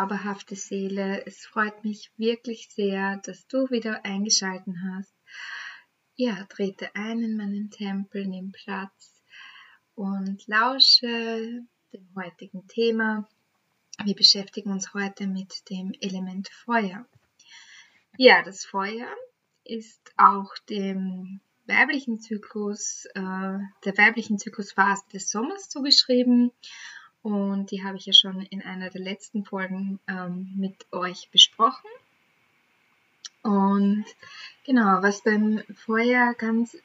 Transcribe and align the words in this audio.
zauberhafte 0.00 0.56
Seele. 0.56 1.26
Es 1.26 1.44
freut 1.44 1.84
mich 1.84 2.10
wirklich 2.16 2.70
sehr, 2.70 3.18
dass 3.24 3.46
du 3.48 3.68
wieder 3.70 4.04
eingeschalten 4.04 4.96
hast. 4.96 5.14
Ja, 6.16 6.44
trete 6.44 6.94
ein 6.94 7.22
in 7.22 7.36
meinen 7.36 7.70
Tempel, 7.70 8.26
nimm 8.26 8.52
Platz 8.52 9.22
und 9.94 10.46
lausche 10.46 11.62
dem 11.92 12.08
heutigen 12.16 12.66
Thema. 12.66 13.28
Wir 14.02 14.14
beschäftigen 14.14 14.70
uns 14.70 14.94
heute 14.94 15.26
mit 15.26 15.68
dem 15.68 15.92
Element 16.00 16.48
Feuer. 16.48 17.06
Ja, 18.16 18.42
das 18.42 18.64
Feuer 18.64 19.08
ist 19.64 20.12
auch 20.16 20.54
dem 20.70 21.40
weiblichen 21.66 22.20
Zyklus, 22.20 23.04
äh, 23.14 23.20
der 23.20 23.98
weiblichen 23.98 24.38
Zyklusphase 24.38 25.02
des 25.12 25.30
Sommers 25.30 25.68
zugeschrieben 25.68 26.52
und 27.22 27.70
die 27.70 27.84
habe 27.84 27.96
ich 27.96 28.06
ja 28.06 28.12
schon 28.12 28.42
in 28.42 28.62
einer 28.62 28.90
der 28.90 29.00
letzten 29.00 29.44
Folgen 29.44 30.00
ähm, 30.08 30.52
mit 30.56 30.86
euch 30.92 31.28
besprochen. 31.30 31.90
Und 33.42 34.04
genau, 34.64 35.02
was 35.02 35.22
beim 35.22 35.62
Feuer 35.74 36.34
ganz 36.34 36.76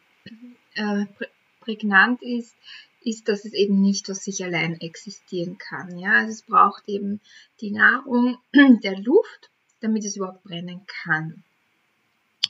äh, 0.76 1.06
prägnant 1.62 2.22
ist, 2.22 2.56
ist, 3.02 3.28
dass 3.28 3.46
es 3.46 3.54
eben 3.54 3.82
nicht 3.82 4.10
aus 4.10 4.24
sich 4.24 4.44
allein 4.44 4.80
existieren 4.82 5.58
kann. 5.58 5.98
Ja? 5.98 6.14
Also 6.14 6.32
es 6.32 6.42
braucht 6.42 6.88
eben 6.88 7.22
die 7.62 7.72
Nahrung 7.72 8.38
der 8.54 9.00
Luft, 9.00 9.50
damit 9.80 10.04
es 10.04 10.16
überhaupt 10.16 10.44
brennen 10.44 10.82
kann. 11.04 11.44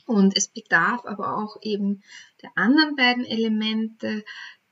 Und 0.06 0.36
es 0.36 0.48
bedarf 0.48 1.04
aber 1.04 1.36
auch 1.36 1.60
eben 1.62 2.02
der 2.40 2.50
anderen 2.54 2.94
beiden 2.94 3.24
Elemente, 3.24 4.24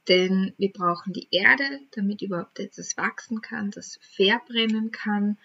denn 0.09 0.55
wir 0.59 0.73
brauchen 0.73 1.13
die 1.13 1.29
Erde, 1.31 1.81
damit 1.93 2.23
überhaupt 2.23 2.59
etwas 2.59 2.97
wachsen 2.97 3.41
kann, 3.41 3.71
das 3.71 3.99
verbrennen 4.01 4.91
kann. 4.91 5.39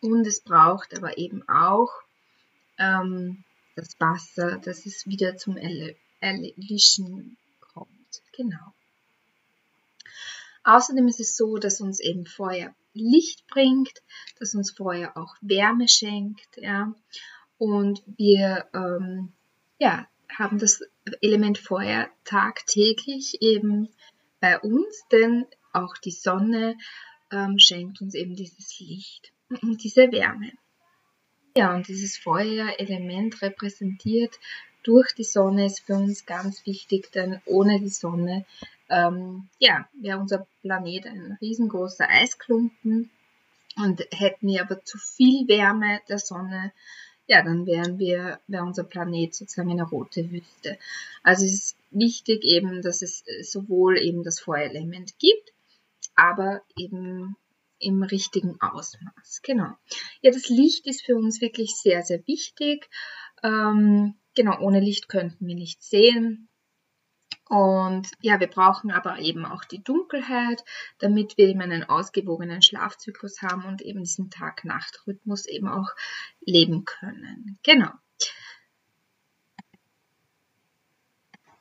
Und 0.00 0.26
es 0.26 0.40
braucht 0.40 0.96
aber 0.96 1.18
eben 1.18 1.48
auch 1.48 1.90
ähm, 2.78 3.44
das 3.74 3.98
Wasser, 4.00 4.58
dass 4.58 4.86
es 4.86 5.06
wieder 5.06 5.36
zum 5.36 5.56
Erlischen 6.20 7.36
kommt. 7.60 8.22
Genau. 8.32 8.74
Außerdem 10.64 11.06
ist 11.08 11.20
es 11.20 11.36
so, 11.36 11.58
dass 11.58 11.80
uns 11.80 12.00
eben 12.00 12.26
Feuer 12.26 12.74
Licht 12.92 13.46
bringt, 13.46 14.02
dass 14.38 14.54
uns 14.54 14.70
Feuer 14.70 15.16
auch 15.16 15.36
Wärme 15.40 15.88
schenkt, 15.88 16.56
ja. 16.56 16.94
Und 17.58 18.02
wir 18.06 18.66
ähm, 18.74 19.32
ja, 19.78 20.06
haben 20.28 20.58
das 20.58 20.82
Element 21.20 21.58
Feuer 21.58 22.08
tagtäglich 22.24 23.40
eben 23.40 23.88
bei 24.40 24.58
uns, 24.58 25.04
denn 25.10 25.46
auch 25.72 25.96
die 25.98 26.10
Sonne 26.10 26.76
ähm, 27.30 27.58
schenkt 27.58 28.00
uns 28.00 28.14
eben 28.14 28.34
dieses 28.34 28.78
Licht 28.80 29.32
und 29.62 29.82
diese 29.82 30.10
Wärme. 30.12 30.52
Ja, 31.56 31.74
und 31.74 31.88
dieses 31.88 32.18
Feuerelement 32.18 33.40
repräsentiert 33.40 34.38
durch 34.82 35.14
die 35.14 35.24
Sonne 35.24 35.66
ist 35.66 35.80
für 35.80 35.94
uns 35.94 36.26
ganz 36.26 36.64
wichtig, 36.66 37.10
denn 37.12 37.40
ohne 37.44 37.80
die 37.80 37.88
Sonne 37.88 38.44
ähm, 38.88 39.48
ja, 39.58 39.88
wäre 40.00 40.18
unser 40.18 40.46
Planet 40.62 41.06
ein 41.06 41.38
riesengroßer 41.40 42.08
Eisklumpen 42.08 43.10
und 43.76 44.00
hätten 44.12 44.46
wir 44.46 44.62
aber 44.62 44.84
zu 44.84 44.98
viel 44.98 45.48
Wärme 45.48 46.00
der 46.08 46.18
Sonne, 46.18 46.72
ja, 47.26 47.42
dann 47.42 47.66
wären 47.66 47.98
wir, 47.98 48.40
wäre 48.46 48.64
unser 48.64 48.84
Planet 48.84 49.34
sozusagen 49.34 49.70
eine 49.70 49.84
rote 49.84 50.30
Wüste. 50.30 50.78
Also 51.22 51.44
es 51.44 51.52
ist 51.52 51.76
wichtig 51.90 52.44
eben, 52.44 52.82
dass 52.82 53.02
es 53.02 53.24
sowohl 53.42 53.98
eben 53.98 54.22
das 54.22 54.40
Feuerelement 54.40 55.18
gibt, 55.18 55.52
aber 56.14 56.62
eben 56.76 57.36
im 57.78 58.02
richtigen 58.02 58.60
Ausmaß. 58.60 59.42
Genau. 59.42 59.70
Ja, 60.22 60.30
das 60.30 60.48
Licht 60.48 60.86
ist 60.86 61.04
für 61.04 61.16
uns 61.16 61.40
wirklich 61.40 61.76
sehr, 61.76 62.02
sehr 62.02 62.26
wichtig. 62.26 62.88
Ähm, 63.42 64.14
genau, 64.34 64.58
ohne 64.60 64.80
Licht 64.80 65.08
könnten 65.08 65.46
wir 65.46 65.54
nicht 65.54 65.82
sehen. 65.82 66.48
Und 67.48 68.10
ja, 68.20 68.40
wir 68.40 68.48
brauchen 68.48 68.90
aber 68.90 69.18
eben 69.18 69.44
auch 69.44 69.64
die 69.64 69.82
Dunkelheit, 69.82 70.64
damit 70.98 71.36
wir 71.36 71.46
eben 71.46 71.60
einen 71.60 71.84
ausgewogenen 71.84 72.60
Schlafzyklus 72.60 73.40
haben 73.40 73.64
und 73.64 73.82
eben 73.82 74.00
diesen 74.00 74.30
Tag-Nacht-Rhythmus 74.30 75.46
eben 75.46 75.68
auch 75.68 75.90
leben 76.40 76.84
können. 76.84 77.58
Genau. 77.62 77.90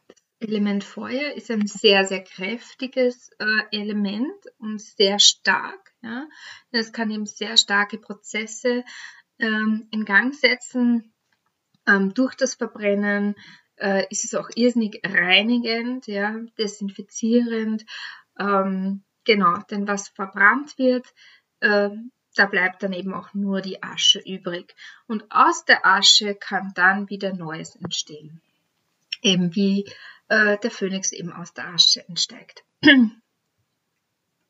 Das 0.07 0.18
Element 0.40 0.84
Feuer 0.84 1.34
ist 1.34 1.51
ein 1.51 1.68
sehr, 1.68 2.06
sehr 2.06 2.23
kräftiges 2.23 3.29
äh, 3.38 3.46
Element 3.72 4.44
und 4.57 4.81
sehr 4.81 5.19
stark. 5.19 5.94
Ja. 6.02 6.28
Es 6.72 6.94
kann 6.94 7.12
eben 7.12 7.28
sehr 7.28 7.57
starke 7.57 8.00
Prozesse 8.00 8.84
ähm, 9.38 9.88
in 9.91 10.06
Gang 10.06 10.34
setzen 10.34 11.13
ähm, 11.88 12.13
durch 12.16 12.35
das 12.35 12.56
Verbrennen 12.56 13.35
äh, 13.78 14.06
ist 14.09 14.25
es 14.25 14.36
auch 14.36 14.50
irrsinnig 14.56 15.02
reinigend, 15.03 16.08
ja, 16.08 16.36
desinfizierend. 16.58 17.86
Ähm, 18.40 19.03
genau, 19.24 19.58
denn 19.69 19.88
was 19.88 20.09
verbrannt 20.09 20.78
wird, 20.78 21.08
äh, 21.59 21.90
da 22.35 22.46
bleibt 22.46 22.84
dann 22.84 22.94
eben 22.94 23.14
auch 23.14 23.34
nur 23.34 23.62
die 23.62 23.81
Asche 23.81 24.19
übrig. 24.19 24.75
Und 25.08 25.24
aus 25.30 25.66
der 25.66 25.85
Asche 25.85 26.35
kann 26.35 26.74
dann 26.75 27.09
wieder 27.09 27.34
Neues 27.34 27.75
entstehen. 27.75 28.41
Eben 29.22 29.56
wie 29.56 29.85
äh, 30.28 30.58
der 30.58 30.72
Phönix 30.72 31.12
eben 31.12 31.31
aus 31.31 31.53
der 31.53 31.68
Asche 31.69 32.08
entsteigt. 32.08 32.64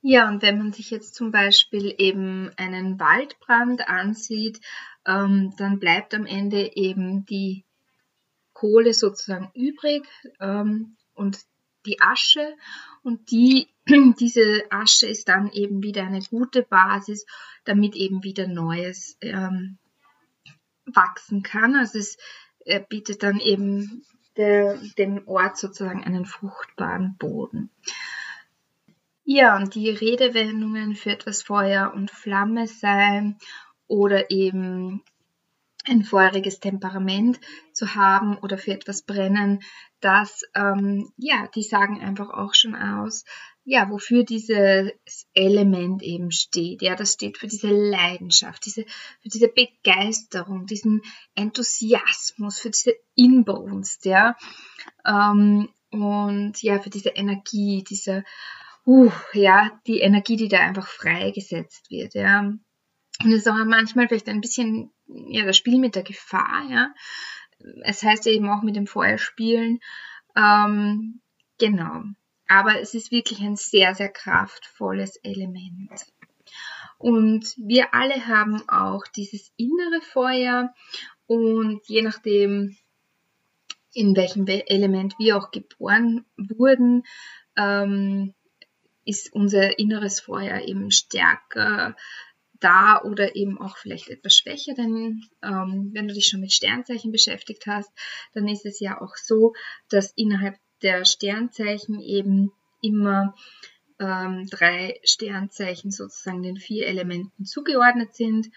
Ja, 0.08 0.30
und 0.30 0.44
wenn 0.44 0.60
man 0.60 0.72
sich 0.72 0.92
jetzt 0.92 1.16
zum 1.16 1.32
Beispiel 1.32 1.96
eben 1.98 2.52
einen 2.58 3.00
Waldbrand 3.00 3.90
ansieht, 3.90 4.62
ähm, 5.04 5.56
dann 5.58 5.80
bleibt 5.80 6.14
am 6.14 6.28
Ende 6.28 6.76
eben 6.76 7.26
die 7.26 7.66
Kohle 8.56 8.94
sozusagen 8.94 9.52
übrig 9.54 10.08
ähm, 10.40 10.96
und 11.14 11.40
die 11.86 12.02
Asche 12.02 12.56
und 13.04 13.30
die, 13.30 13.68
diese 14.20 14.64
Asche 14.72 15.08
ist 15.08 15.28
dann 15.28 15.52
eben 15.52 15.84
wieder 15.84 16.04
eine 16.04 16.22
gute 16.22 16.64
Basis, 16.64 17.26
damit 17.66 17.96
eben 17.96 18.24
wieder 18.24 18.48
Neues 18.48 19.18
ähm, 19.22 19.78
wachsen 20.86 21.44
kann. 21.44 21.76
Also 21.76 22.00
es 22.00 22.18
äh, 22.66 22.82
bietet 22.88 23.24
dann 23.24 23.40
eben 23.40 24.04
der, 24.38 24.78
dem 24.98 25.28
Ort 25.28 25.58
sozusagen 25.58 26.04
einen 26.04 26.26
fruchtbaren 26.26 27.18
Boden. 27.18 27.70
Ja, 29.26 29.58
und 29.58 29.76
die 29.76 29.90
Redewendungen 29.90 30.96
für 30.96 31.12
etwas 31.12 31.42
Feuer 31.44 31.92
und 31.94 32.10
Flamme 32.10 32.68
sein 32.68 33.38
oder 33.88 34.32
eben 34.32 35.04
ein 35.88 36.04
feuriges 36.04 36.60
Temperament 36.60 37.40
zu 37.74 37.96
haben 37.96 38.38
oder 38.38 38.58
für 38.58 38.74
etwas 38.74 39.04
brennen, 39.04 39.62
das, 40.02 40.44
ähm, 40.56 41.12
ja, 41.18 41.48
die 41.56 41.64
sagen 41.64 42.02
einfach 42.02 42.30
auch 42.30 42.54
schon 42.54 42.76
aus, 42.76 43.24
ja, 43.64 43.90
wofür 43.90 44.24
dieses 44.24 44.92
Element 45.34 46.04
eben 46.04 46.32
steht. 46.32 46.84
Ja, 46.84 46.96
das 46.96 47.14
steht 47.14 47.38
für 47.38 47.48
diese 47.48 47.70
Leidenschaft, 47.70 48.66
diese, 48.66 48.84
für 49.22 49.30
diese 49.30 49.48
Begeisterung, 49.48 50.68
diesen 50.68 51.02
Enthusiasmus, 51.34 52.60
für 52.60 52.70
diese 52.70 52.94
Inbrunst, 53.16 54.06
ja, 54.06 54.36
ähm, 55.06 55.70
und 55.90 56.62
ja, 56.62 56.80
für 56.80 56.90
diese 56.90 57.10
Energie, 57.10 57.84
diese, 57.88 58.24
uh, 58.86 59.12
ja, 59.34 59.72
die 59.88 60.00
Energie, 60.00 60.36
die 60.36 60.50
da 60.50 60.60
einfach 60.60 60.88
freigesetzt 60.88 61.90
wird, 61.90 62.14
ja. 62.14 62.42
Und 62.42 63.32
es 63.32 63.42
ist 63.42 63.48
auch 63.48 63.56
manchmal 63.66 64.08
vielleicht 64.08 64.28
ein 64.28 64.42
bisschen, 64.42 64.92
ja, 65.08 65.46
das 65.46 65.58
Spiel 65.58 65.80
mit 65.80 65.96
der 65.96 66.04
Gefahr, 66.04 66.64
ja. 66.70 66.94
Es 67.84 68.04
heißt 68.04 68.26
ja 68.26 68.32
eben 68.32 68.50
auch 68.50 68.62
mit 68.62 68.76
dem 68.76 68.88
Feuerspielen. 68.88 69.80
Ähm, 70.36 71.22
genau. 71.58 72.04
Aber 72.48 72.80
es 72.80 72.94
ist 72.94 73.12
wirklich 73.12 73.40
ein 73.42 73.56
sehr, 73.56 73.96
sehr 73.96 74.10
kraftvolles 74.10 75.18
Element. 75.18 76.06
Und 76.98 77.54
wir 77.58 77.94
alle 77.94 78.28
haben 78.28 78.68
auch 78.70 79.06
dieses 79.08 79.52
innere 79.58 80.02
Feuer 80.02 80.74
und 81.28 81.82
je 81.88 82.02
nachdem, 82.02 82.78
in 83.94 84.16
welchem 84.16 84.46
Element 84.48 85.16
wir 85.18 85.38
auch 85.38 85.52
geboren 85.52 86.26
wurden, 86.38 87.04
ähm, 87.58 88.34
ist 89.06 89.34
unser 89.34 89.78
inneres 89.80 90.20
Feuer 90.20 90.62
eben 90.62 90.92
stärker 90.92 91.96
da 92.60 93.02
oder 93.02 93.36
eben 93.36 93.60
auch 93.60 93.78
vielleicht 93.78 94.10
etwas 94.10 94.36
schwächer, 94.36 94.74
denn 94.76 95.24
ähm, 95.44 95.92
wenn 95.94 96.08
du 96.08 96.14
dich 96.14 96.28
schon 96.28 96.42
mit 96.42 96.54
Sternzeichen 96.54 97.12
beschäftigt 97.12 97.68
hast, 97.68 97.92
dann 98.34 98.48
ist 98.48 98.66
es 98.66 98.80
ja 98.80 99.02
auch 99.02 99.16
so, 99.16 99.54
dass 99.90 100.14
innerhalb 100.16 100.56
der 100.82 101.06
Sternzeichen 101.06 102.00
eben 102.02 102.52
immer 102.82 103.36
ähm, 104.00 104.48
drei 104.50 105.00
Sternzeichen 105.04 105.92
sozusagen 105.92 106.44
den 106.44 106.58
vier 106.58 106.88
Elementen 106.88 107.46
zugeordnet 107.46 108.16
sind. 108.16 108.50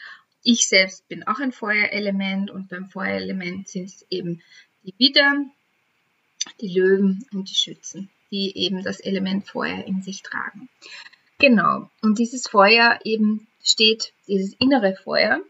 Ich 0.42 0.68
selbst 0.68 1.08
bin 1.08 1.26
auch 1.26 1.40
ein 1.40 1.52
Feuerelement 1.52 2.50
und 2.50 2.68
beim 2.68 2.88
Feuerelement 2.90 3.68
sind 3.68 3.86
es 3.86 4.06
eben 4.10 4.42
die 4.82 4.94
Widder, 4.98 5.44
die 6.60 6.78
Löwen 6.78 7.26
und 7.32 7.50
die 7.50 7.54
Schützen, 7.54 8.10
die 8.30 8.56
eben 8.56 8.82
das 8.82 9.00
Element 9.00 9.48
Feuer 9.48 9.84
in 9.84 10.02
sich 10.02 10.22
tragen. 10.22 10.68
Genau, 11.38 11.90
und 12.02 12.18
dieses 12.18 12.48
Feuer 12.48 12.98
eben 13.04 13.47
steht, 13.70 14.12
dieses 14.26 14.54
innere 14.58 14.94
Feuer, 14.94 15.40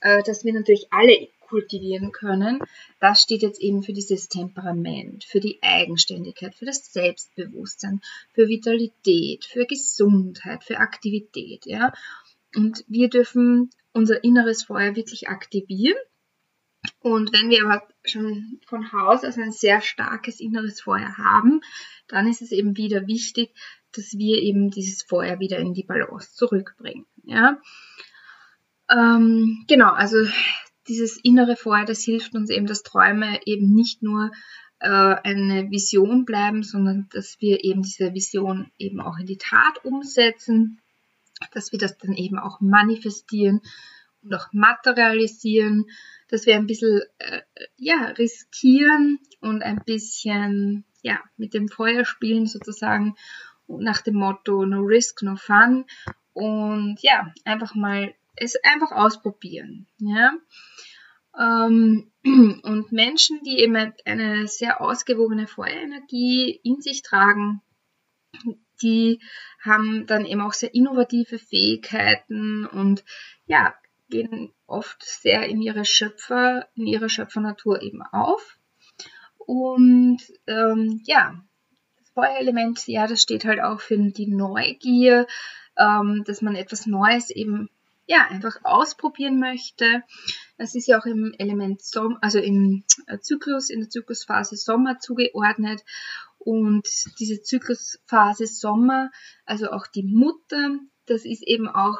äh, 0.00 0.22
das 0.24 0.44
wir 0.44 0.52
natürlich 0.52 0.86
alle 0.90 1.28
kultivieren 1.40 2.12
können, 2.12 2.60
das 2.98 3.20
steht 3.22 3.42
jetzt 3.42 3.60
eben 3.60 3.82
für 3.82 3.92
dieses 3.92 4.28
Temperament, 4.28 5.24
für 5.24 5.38
die 5.38 5.58
Eigenständigkeit, 5.60 6.54
für 6.54 6.64
das 6.64 6.92
Selbstbewusstsein, 6.92 8.00
für 8.32 8.48
Vitalität, 8.48 9.44
für 9.44 9.66
Gesundheit, 9.66 10.64
für 10.64 10.78
Aktivität, 10.78 11.66
ja. 11.66 11.92
Und 12.56 12.84
wir 12.88 13.08
dürfen 13.08 13.70
unser 13.92 14.24
inneres 14.24 14.64
Feuer 14.64 14.96
wirklich 14.96 15.28
aktivieren. 15.28 15.98
Und 17.02 17.32
wenn 17.32 17.50
wir 17.50 17.64
aber 17.64 17.82
schon 18.04 18.60
von 18.66 18.92
Haus 18.92 19.24
aus 19.24 19.36
ein 19.36 19.52
sehr 19.52 19.80
starkes 19.80 20.40
inneres 20.40 20.80
Feuer 20.80 21.16
haben, 21.18 21.60
dann 22.08 22.28
ist 22.28 22.42
es 22.42 22.52
eben 22.52 22.76
wieder 22.76 23.06
wichtig, 23.06 23.54
dass 23.92 24.16
wir 24.16 24.40
eben 24.40 24.70
dieses 24.70 25.02
Feuer 25.02 25.38
wieder 25.40 25.58
in 25.58 25.74
die 25.74 25.84
Balance 25.84 26.34
zurückbringen. 26.34 27.06
Ja? 27.24 27.60
Ähm, 28.90 29.64
genau, 29.68 29.90
also 29.90 30.18
dieses 30.88 31.18
innere 31.22 31.56
Feuer, 31.56 31.84
das 31.84 32.02
hilft 32.02 32.34
uns 32.34 32.50
eben, 32.50 32.66
dass 32.66 32.82
Träume 32.82 33.40
eben 33.46 33.74
nicht 33.74 34.02
nur 34.02 34.30
äh, 34.78 34.88
eine 34.88 35.70
Vision 35.70 36.24
bleiben, 36.24 36.62
sondern 36.62 37.08
dass 37.12 37.40
wir 37.40 37.64
eben 37.64 37.82
diese 37.82 38.14
Vision 38.14 38.70
eben 38.78 39.00
auch 39.00 39.18
in 39.18 39.26
die 39.26 39.38
Tat 39.38 39.84
umsetzen, 39.84 40.80
dass 41.52 41.72
wir 41.72 41.78
das 41.78 41.98
dann 41.98 42.14
eben 42.14 42.38
auch 42.38 42.60
manifestieren 42.60 43.60
und 44.22 44.34
auch 44.34 44.52
materialisieren, 44.52 45.86
dass 46.32 46.46
wir 46.46 46.56
ein 46.56 46.66
bisschen 46.66 47.02
äh, 47.18 47.42
ja, 47.76 48.06
riskieren 48.06 49.18
und 49.40 49.62
ein 49.62 49.82
bisschen 49.84 50.84
ja, 51.02 51.20
mit 51.36 51.52
dem 51.52 51.68
Feuer 51.68 52.06
spielen 52.06 52.46
sozusagen 52.46 53.16
nach 53.68 54.00
dem 54.00 54.14
Motto 54.14 54.64
No 54.64 54.80
Risk, 54.80 55.22
No 55.22 55.36
Fun 55.36 55.84
und 56.32 56.96
ja, 57.02 57.32
einfach 57.44 57.74
mal 57.74 58.14
es 58.34 58.56
einfach 58.64 58.92
ausprobieren. 58.92 59.86
Ja. 59.98 60.32
Ähm, 61.38 62.10
und 62.62 62.92
Menschen, 62.92 63.42
die 63.44 63.58
eben 63.58 63.92
eine 64.06 64.48
sehr 64.48 64.80
ausgewogene 64.80 65.46
Feuerenergie 65.46 66.60
in 66.64 66.80
sich 66.80 67.02
tragen, 67.02 67.60
die 68.80 69.20
haben 69.60 70.06
dann 70.06 70.24
eben 70.24 70.40
auch 70.40 70.54
sehr 70.54 70.74
innovative 70.74 71.38
Fähigkeiten 71.38 72.64
und 72.64 73.04
ja, 73.44 73.74
gehen 74.12 74.52
oft 74.66 75.02
sehr 75.02 75.46
in 75.46 75.62
ihre 75.62 75.84
Schöpfer, 75.84 76.68
in 76.74 76.86
ihre 76.86 77.08
Schöpfernatur 77.08 77.80
eben 77.82 78.02
auf. 78.02 78.58
Und 79.38 80.20
ähm, 80.46 81.00
ja, 81.04 81.42
das 81.98 82.10
Feuerelement, 82.10 82.86
ja, 82.86 83.06
das 83.06 83.22
steht 83.22 83.44
halt 83.44 83.60
auch 83.60 83.80
für 83.80 83.96
die 83.96 84.28
Neugier, 84.28 85.26
ähm, 85.78 86.22
dass 86.26 86.42
man 86.42 86.54
etwas 86.54 86.86
Neues 86.86 87.30
eben 87.30 87.70
ja, 88.06 88.26
einfach 88.28 88.56
ausprobieren 88.64 89.40
möchte. 89.40 90.02
Das 90.58 90.74
ist 90.74 90.86
ja 90.86 91.00
auch 91.00 91.06
im 91.06 91.34
Element 91.38 91.80
Sommer, 91.82 92.18
also 92.20 92.38
im 92.38 92.84
äh, 93.06 93.18
Zyklus, 93.18 93.70
in 93.70 93.80
der 93.80 93.88
Zyklusphase 93.88 94.56
Sommer 94.56 94.98
zugeordnet. 94.98 95.82
Und 96.38 96.86
diese 97.18 97.40
Zyklusphase 97.40 98.46
Sommer, 98.46 99.10
also 99.46 99.70
auch 99.70 99.86
die 99.86 100.02
Mutter, 100.02 100.76
das 101.06 101.24
ist 101.24 101.42
eben 101.42 101.68
auch 101.68 101.98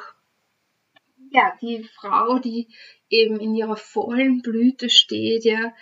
ja, 1.33 1.51
die 1.61 1.83
Frau, 1.95 2.37
die 2.37 2.67
eben 3.09 3.39
in 3.39 3.55
ihrer 3.55 3.75
vollen 3.75 4.41
Blüte 4.41 4.89
steht, 4.89 5.43
ja, 5.43 5.73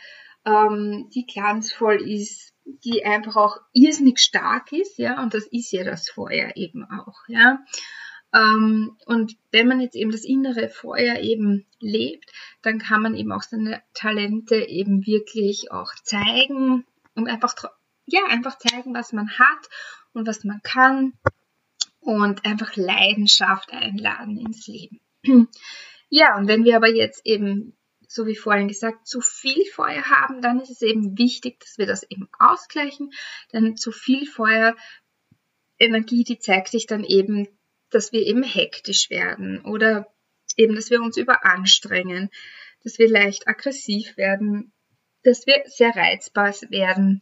ähm, 0.46 1.10
die 1.14 1.26
glanzvoll 1.26 2.10
ist, 2.10 2.54
die 2.66 3.04
einfach 3.06 3.36
auch 3.36 3.58
irrsinnig 3.74 4.20
stark 4.20 4.72
ist, 4.72 4.98
ja, 4.98 5.22
und 5.22 5.34
das 5.34 5.46
ist 5.48 5.72
ja 5.72 5.84
das 5.84 6.10
Feuer 6.10 6.54
eben 6.56 6.86
auch, 6.86 7.16
ja. 7.28 7.60
Ähm, 8.34 8.98
und 9.06 9.36
wenn 9.52 9.68
man 9.68 9.82
jetzt 9.82 9.98
eben 9.98 10.12
das 10.12 10.24
innere 10.24 10.70
Feuer 10.70 11.20
eben 11.20 11.66
lebt, 11.82 12.32
dann 12.62 12.80
kann 12.80 13.02
man 13.02 13.14
eben 13.16 13.34
auch 13.34 13.44
seine 13.44 13.84
Talente 13.94 14.56
eben 14.56 15.06
wirklich 15.06 15.70
auch 15.70 15.94
zeigen 16.04 16.86
und 17.14 17.28
einfach, 17.28 17.56
ja, 18.06 18.22
einfach 18.30 18.58
zeigen, 18.58 18.94
was 18.94 19.12
man 19.12 19.30
hat 19.38 19.70
und 20.14 20.28
was 20.28 20.46
man 20.46 20.62
kann 20.64 21.12
und 22.00 22.46
einfach 22.46 22.78
Leidenschaft 22.78 23.74
einladen 23.74 24.38
ins 24.38 24.66
Leben. 24.66 25.02
Ja, 26.14 26.38
und 26.38 26.50
wenn 26.50 26.66
wir 26.66 26.76
aber 26.76 26.90
jetzt 26.90 27.26
eben, 27.26 27.78
so 28.06 28.26
wie 28.26 28.36
vorhin 28.36 28.68
gesagt, 28.68 29.08
zu 29.08 29.22
viel 29.22 29.64
Feuer 29.74 30.04
haben, 30.04 30.42
dann 30.42 30.60
ist 30.60 30.70
es 30.70 30.82
eben 30.82 31.18
wichtig, 31.18 31.62
dass 31.62 31.78
wir 31.78 31.86
das 31.86 32.04
eben 32.04 32.28
ausgleichen, 32.38 33.12
denn 33.54 33.78
zu 33.78 33.94
viel 33.94 34.26
Feuer 34.28 34.76
Energie, 35.80 36.26
die 36.26 36.38
zeigt 36.38 36.68
sich 36.68 36.86
dann 36.86 37.06
eben 37.06 37.48
dass 37.92 38.12
wir 38.12 38.26
eben 38.26 38.42
hektisch 38.42 39.10
werden 39.10 39.62
oder 39.62 40.08
eben, 40.58 40.76
dass 40.76 40.90
wir 40.90 41.02
uns 41.02 41.18
überanstrengen, 41.18 42.30
dass 42.84 42.98
wir 42.98 43.10
leicht 43.10 43.48
aggressiv 43.48 44.18
werden, 44.18 44.74
dass 45.24 45.46
wir 45.46 45.62
sehr 45.68 45.96
reizbar 45.96 46.54
werden. 46.70 47.22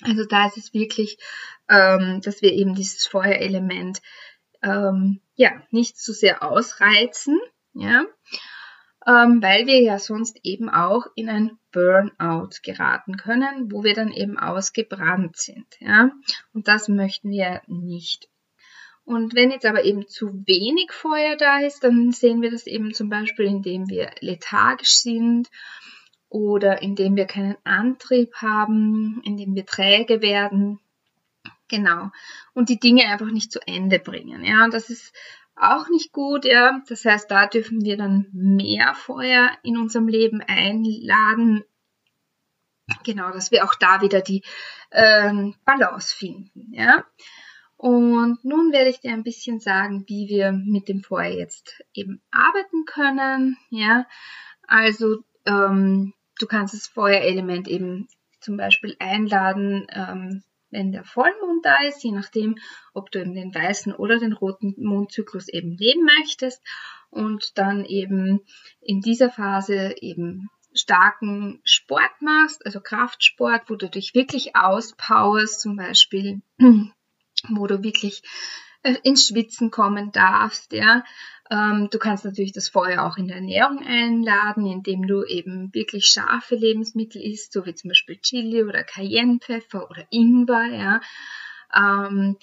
Also 0.00 0.24
da 0.24 0.46
ist 0.46 0.56
es 0.56 0.72
wirklich, 0.72 1.18
ähm, 1.68 2.20
dass 2.22 2.40
wir 2.40 2.52
eben 2.52 2.74
dieses 2.74 3.06
Feuerelement 3.06 4.00
ähm, 4.66 5.20
ja 5.36 5.50
nicht 5.70 5.96
zu 5.96 6.12
sehr 6.12 6.42
ausreizen, 6.42 7.38
ja, 7.72 8.04
ähm, 9.06 9.40
weil 9.40 9.66
wir 9.66 9.80
ja 9.80 9.98
sonst 9.98 10.40
eben 10.42 10.68
auch 10.68 11.06
in 11.14 11.28
ein 11.28 11.58
Burnout 11.72 12.50
geraten 12.62 13.16
können, 13.16 13.70
wo 13.70 13.84
wir 13.84 13.94
dann 13.94 14.10
eben 14.10 14.38
ausgebrannt 14.38 15.36
sind, 15.36 15.66
ja. 15.78 16.10
Und 16.52 16.68
das 16.68 16.88
möchten 16.88 17.30
wir 17.30 17.62
nicht. 17.66 18.28
Und 19.04 19.36
wenn 19.36 19.52
jetzt 19.52 19.64
aber 19.64 19.84
eben 19.84 20.08
zu 20.08 20.32
wenig 20.46 20.90
Feuer 20.90 21.36
da 21.36 21.60
ist, 21.60 21.84
dann 21.84 22.10
sehen 22.10 22.42
wir 22.42 22.50
das 22.50 22.66
eben 22.66 22.92
zum 22.92 23.08
Beispiel, 23.08 23.46
indem 23.46 23.88
wir 23.88 24.10
lethargisch 24.20 24.96
sind 24.96 25.48
oder 26.28 26.82
indem 26.82 27.14
wir 27.14 27.26
keinen 27.26 27.56
Antrieb 27.62 28.34
haben, 28.34 29.22
indem 29.24 29.54
wir 29.54 29.64
träge 29.64 30.22
werden. 30.22 30.80
Genau. 31.68 32.10
Und 32.54 32.68
die 32.68 32.78
Dinge 32.78 33.06
einfach 33.06 33.30
nicht 33.30 33.50
zu 33.50 33.60
Ende 33.66 33.98
bringen. 33.98 34.44
Ja, 34.44 34.64
und 34.64 34.74
das 34.74 34.90
ist 34.90 35.12
auch 35.56 35.88
nicht 35.88 36.12
gut, 36.12 36.44
ja. 36.44 36.80
Das 36.88 37.04
heißt, 37.04 37.30
da 37.30 37.46
dürfen 37.46 37.84
wir 37.84 37.96
dann 37.96 38.28
mehr 38.32 38.94
Feuer 38.94 39.50
in 39.62 39.78
unserem 39.78 40.06
Leben 40.06 40.42
einladen. 40.42 41.64
Genau, 43.04 43.30
dass 43.32 43.50
wir 43.50 43.64
auch 43.64 43.74
da 43.74 44.00
wieder 44.00 44.20
die 44.20 44.42
ähm, 44.92 45.54
Balance 45.64 46.14
finden, 46.14 46.72
ja. 46.72 47.04
Und 47.76 48.42
nun 48.44 48.72
werde 48.72 48.88
ich 48.88 49.00
dir 49.00 49.12
ein 49.12 49.22
bisschen 49.22 49.60
sagen, 49.60 50.04
wie 50.06 50.28
wir 50.28 50.52
mit 50.52 50.88
dem 50.88 51.02
Feuer 51.02 51.32
jetzt 51.32 51.82
eben 51.92 52.22
arbeiten 52.30 52.84
können. 52.86 53.58
Ja, 53.70 54.06
also 54.66 55.24
ähm, 55.44 56.14
du 56.38 56.46
kannst 56.46 56.74
das 56.74 56.86
Feuerelement 56.86 57.68
eben 57.68 58.08
zum 58.40 58.56
Beispiel 58.56 58.96
einladen, 58.98 59.86
ähm, 59.90 60.42
wenn 60.76 60.92
der 60.92 61.04
Vollmond 61.04 61.64
da 61.64 61.78
ist, 61.84 62.04
je 62.04 62.12
nachdem, 62.12 62.56
ob 62.92 63.10
du 63.10 63.18
in 63.18 63.34
den 63.34 63.54
weißen 63.54 63.94
oder 63.94 64.18
den 64.18 64.34
roten 64.34 64.74
Mondzyklus 64.76 65.48
eben 65.48 65.74
leben 65.78 66.04
möchtest 66.04 66.62
und 67.08 67.56
dann 67.56 67.86
eben 67.86 68.42
in 68.82 69.00
dieser 69.00 69.30
Phase 69.30 69.94
eben 70.02 70.50
starken 70.74 71.62
Sport 71.64 72.20
machst, 72.20 72.66
also 72.66 72.80
Kraftsport, 72.80 73.70
wo 73.70 73.76
du 73.76 73.88
dich 73.88 74.14
wirklich 74.14 74.54
auspowerst, 74.54 75.62
zum 75.62 75.76
Beispiel 75.76 76.42
wo 77.48 77.66
du 77.66 77.82
wirklich 77.82 78.22
äh, 78.82 78.96
ins 79.02 79.28
Schwitzen 79.28 79.70
kommen 79.70 80.12
darfst, 80.12 80.72
ja. 80.72 81.04
Ähm, 81.50 81.88
du 81.90 81.98
kannst 81.98 82.24
natürlich 82.24 82.52
das 82.52 82.68
Feuer 82.68 83.04
auch 83.04 83.16
in 83.16 83.28
der 83.28 83.36
Ernährung 83.36 83.84
einladen, 83.84 84.66
indem 84.66 85.06
du 85.06 85.24
eben 85.24 85.72
wirklich 85.74 86.06
scharfe 86.06 86.56
Lebensmittel 86.56 87.22
isst, 87.22 87.52
so 87.52 87.64
wie 87.66 87.74
zum 87.74 87.88
Beispiel 87.88 88.16
Chili 88.16 88.62
oder 88.64 88.82
Cayennepfeffer 88.82 89.88
oder 89.90 90.06
Ingwer, 90.10 90.66
ja. 90.66 91.00
Ähm, 91.74 92.36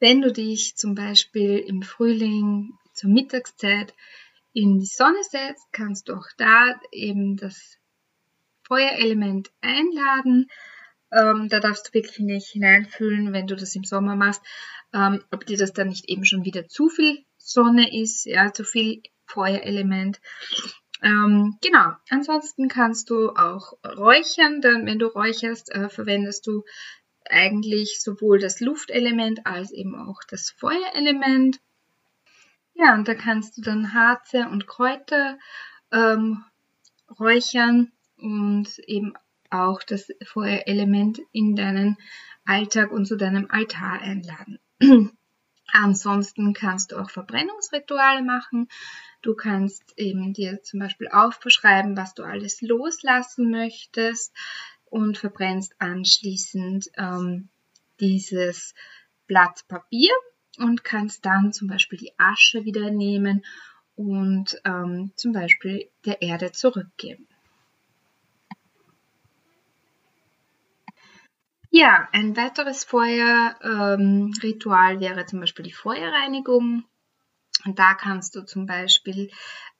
wenn 0.00 0.20
du 0.20 0.32
dich 0.32 0.76
zum 0.76 0.94
Beispiel 0.94 1.58
im 1.58 1.82
Frühling 1.82 2.72
zur 2.92 3.10
Mittagszeit 3.10 3.94
in 4.52 4.80
die 4.80 4.86
Sonne 4.86 5.22
setzt, 5.22 5.72
kannst 5.72 6.08
du 6.08 6.14
auch 6.14 6.26
da 6.36 6.78
eben 6.90 7.36
das 7.36 7.78
Feuerelement 8.64 9.50
einladen 9.60 10.48
ähm, 11.12 11.48
da 11.48 11.60
darfst 11.60 11.88
du 11.88 11.94
wirklich 11.94 12.18
nicht 12.20 12.48
hineinfühlen, 12.48 13.32
wenn 13.32 13.46
du 13.46 13.54
das 13.54 13.74
im 13.76 13.84
Sommer 13.84 14.16
machst, 14.16 14.42
ähm, 14.94 15.22
ob 15.30 15.44
dir 15.46 15.58
das 15.58 15.72
dann 15.72 15.88
nicht 15.88 16.08
eben 16.08 16.24
schon 16.24 16.44
wieder 16.44 16.68
zu 16.68 16.88
viel 16.88 17.24
Sonne 17.44 18.00
ist, 18.00 18.24
ja, 18.24 18.52
zu 18.52 18.64
viel 18.64 19.02
Feuerelement. 19.26 20.20
Ähm, 21.02 21.58
genau. 21.60 21.92
Ansonsten 22.10 22.68
kannst 22.68 23.10
du 23.10 23.30
auch 23.30 23.72
räuchern. 23.84 24.60
Dann, 24.60 24.86
wenn 24.86 24.98
du 24.98 25.06
räucherst, 25.06 25.72
äh, 25.72 25.88
verwendest 25.88 26.46
du 26.46 26.64
eigentlich 27.28 28.00
sowohl 28.00 28.38
das 28.38 28.60
Luftelement 28.60 29.46
als 29.46 29.72
eben 29.72 29.94
auch 29.94 30.20
das 30.28 30.50
Feuerelement. 30.50 31.60
Ja, 32.74 32.94
und 32.94 33.08
da 33.08 33.14
kannst 33.14 33.56
du 33.56 33.62
dann 33.62 33.94
Harze 33.94 34.48
und 34.48 34.66
Kräuter 34.66 35.38
ähm, 35.90 36.44
räuchern 37.18 37.92
und 38.16 38.78
eben 38.86 39.14
auch 39.50 39.82
das 39.82 40.08
Feuerelement 40.24 41.20
in 41.32 41.54
deinen 41.56 41.98
Alltag 42.44 42.90
und 42.90 43.06
zu 43.06 43.16
deinem 43.16 43.46
Altar 43.50 44.00
einladen. 44.00 44.58
Ansonsten 45.72 46.52
kannst 46.52 46.92
du 46.92 46.96
auch 46.96 47.10
Verbrennungsrituale 47.10 48.22
machen. 48.22 48.68
Du 49.22 49.34
kannst 49.34 49.82
eben 49.96 50.34
dir 50.34 50.62
zum 50.62 50.80
Beispiel 50.80 51.08
aufschreiben, 51.08 51.96
was 51.96 52.14
du 52.14 52.24
alles 52.24 52.60
loslassen 52.60 53.50
möchtest 53.50 54.34
und 54.84 55.16
verbrennst 55.16 55.74
anschließend 55.78 56.90
ähm, 56.98 57.48
dieses 58.00 58.74
Blatt 59.26 59.66
Papier 59.66 60.12
und 60.58 60.84
kannst 60.84 61.24
dann 61.24 61.54
zum 61.54 61.68
Beispiel 61.68 61.98
die 61.98 62.12
Asche 62.18 62.64
wieder 62.64 62.90
nehmen 62.90 63.42
und 63.94 64.60
ähm, 64.64 65.12
zum 65.16 65.32
Beispiel 65.32 65.90
der 66.04 66.20
Erde 66.20 66.52
zurückgeben. 66.52 67.26
Ja, 71.74 72.06
ein 72.12 72.36
weiteres 72.36 72.84
Feuerritual 72.84 74.94
ähm, 74.94 75.00
wäre 75.00 75.24
zum 75.24 75.40
Beispiel 75.40 75.64
die 75.64 75.72
Feuerreinigung. 75.72 76.84
Und 77.64 77.78
da 77.78 77.94
kannst 77.94 78.36
du 78.36 78.42
zum 78.42 78.66
Beispiel, 78.66 79.30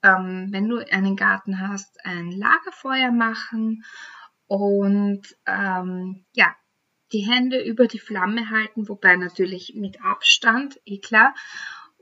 ähm, 0.01 0.47
wenn 0.49 0.67
du 0.67 0.79
einen 0.91 1.15
Garten 1.15 1.59
hast, 1.59 2.03
ein 2.03 2.31
Lagerfeuer 2.31 3.11
machen 3.11 3.85
und 4.47 5.21
ähm, 5.45 6.25
ja, 6.33 6.55
die 7.11 7.31
Hände 7.31 7.63
über 7.63 7.85
die 7.85 7.99
Flamme 7.99 8.49
halten, 8.49 8.89
wobei 8.89 9.15
natürlich 9.15 9.73
mit 9.75 10.03
Abstand, 10.03 10.79
eh 10.85 10.97
klar 10.97 11.35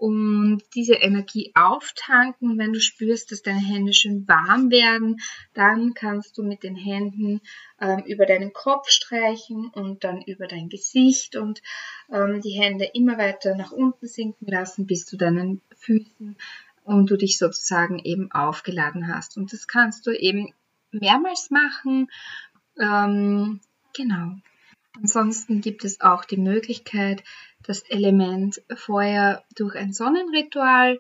und 0.01 0.63
diese 0.73 0.95
Energie 0.95 1.51
auftanken. 1.53 2.57
Wenn 2.57 2.73
du 2.73 2.81
spürst, 2.81 3.31
dass 3.31 3.43
deine 3.43 3.59
Hände 3.59 3.93
schön 3.93 4.27
warm 4.27 4.71
werden, 4.71 5.21
dann 5.53 5.93
kannst 5.93 6.39
du 6.39 6.43
mit 6.43 6.63
den 6.63 6.75
Händen 6.75 7.39
ähm, 7.79 8.03
über 8.07 8.25
deinen 8.25 8.51
Kopf 8.51 8.89
streichen 8.89 9.67
und 9.67 10.03
dann 10.03 10.23
über 10.23 10.47
dein 10.47 10.69
Gesicht 10.69 11.35
und 11.35 11.61
ähm, 12.11 12.41
die 12.41 12.59
Hände 12.59 12.85
immer 12.85 13.19
weiter 13.19 13.55
nach 13.55 13.71
unten 13.71 14.07
sinken 14.07 14.47
lassen 14.47 14.87
bis 14.87 15.05
zu 15.05 15.17
deinen 15.17 15.61
Füßen 15.77 16.35
und 16.83 17.11
du 17.11 17.15
dich 17.15 17.37
sozusagen 17.37 17.99
eben 17.99 18.31
aufgeladen 18.31 19.07
hast. 19.07 19.37
Und 19.37 19.53
das 19.53 19.67
kannst 19.67 20.07
du 20.07 20.17
eben 20.17 20.51
mehrmals 20.89 21.51
machen. 21.51 22.09
Ähm, 22.79 23.59
genau. 23.93 24.37
Ansonsten 25.01 25.61
gibt 25.61 25.83
es 25.83 25.99
auch 26.01 26.25
die 26.25 26.37
Möglichkeit, 26.37 27.23
das 27.63 27.81
Element 27.89 28.61
Feuer 28.75 29.43
durch 29.55 29.75
ein 29.75 29.93
Sonnenritual 29.93 30.99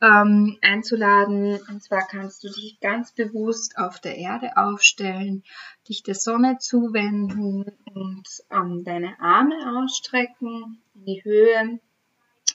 ähm, 0.00 0.58
einzuladen. 0.60 1.60
Und 1.68 1.82
zwar 1.82 2.06
kannst 2.08 2.42
du 2.42 2.48
dich 2.48 2.80
ganz 2.80 3.12
bewusst 3.12 3.78
auf 3.78 4.00
der 4.00 4.16
Erde 4.16 4.56
aufstellen, 4.56 5.44
dich 5.88 6.02
der 6.02 6.16
Sonne 6.16 6.58
zuwenden 6.58 7.64
und 7.94 8.28
ähm, 8.50 8.82
deine 8.84 9.20
Arme 9.20 9.78
ausstrecken 9.78 10.82
in 10.94 11.04
die 11.04 11.22
Höhe 11.22 11.80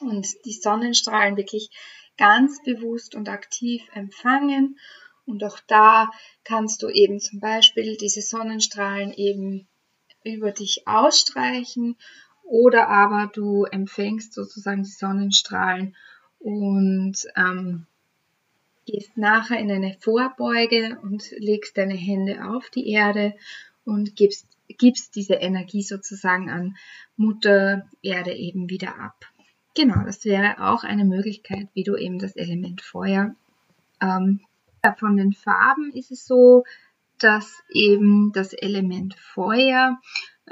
und 0.02 0.28
die 0.46 0.54
Sonnenstrahlen 0.54 1.38
wirklich 1.38 1.70
ganz 2.18 2.62
bewusst 2.64 3.16
und 3.16 3.30
aktiv 3.30 3.82
empfangen. 3.94 4.78
Und 5.26 5.46
auch 5.46 5.60
da 5.68 6.12
kannst 6.44 6.84
du 6.84 6.90
eben 6.90 7.22
zum 7.22 7.40
Beispiel 7.40 7.96
diese 7.96 8.22
Sonnenstrahlen 8.22 9.14
eben 9.14 9.70
über 10.24 10.52
dich 10.52 10.88
ausstreichen 10.88 11.96
oder 12.44 12.90
aber 12.90 13.32
du 13.34 13.66
empfängst 13.66 14.34
sozusagen 14.34 14.84
die 14.84 14.90
Sonnenstrahlen 14.90 15.96
und 16.40 17.16
ähm, 17.36 17.86
gehst 18.86 19.18
nachher 19.18 19.60
in 19.60 19.72
eine 19.72 19.96
Vorbeuge 20.00 20.98
und 21.02 21.32
legst 21.38 21.78
deine 21.78 21.96
Hände 21.96 22.46
auf 22.46 22.70
die 22.70 22.90
Erde 22.90 23.34
und 23.86 24.16
gibst, 24.16 24.48
gibst 24.68 25.16
diese 25.16 25.36
Energie 25.36 25.84
sozusagen 25.84 26.50
an 26.50 26.78
Mutter 27.16 27.90
Erde 28.02 28.34
eben 28.34 28.70
wieder 28.70 29.00
ab. 29.00 29.26
Genau, 29.76 30.04
das 30.06 30.26
wäre 30.26 30.60
auch 30.60 30.84
eine 30.84 31.06
Möglichkeit, 31.06 31.68
wie 31.74 31.84
du 31.84 31.96
eben 31.96 32.20
das 32.20 32.36
Element 32.36 32.82
Feuer 32.82 33.36
ähm, 34.02 34.42
von 34.98 35.16
den 35.16 35.34
Farben 35.34 35.92
ist 35.94 36.12
es 36.12 36.26
so, 36.26 36.66
dass 37.24 37.64
eben 37.70 38.32
das 38.34 38.54
Element 38.54 39.16
Feuer 39.16 40.00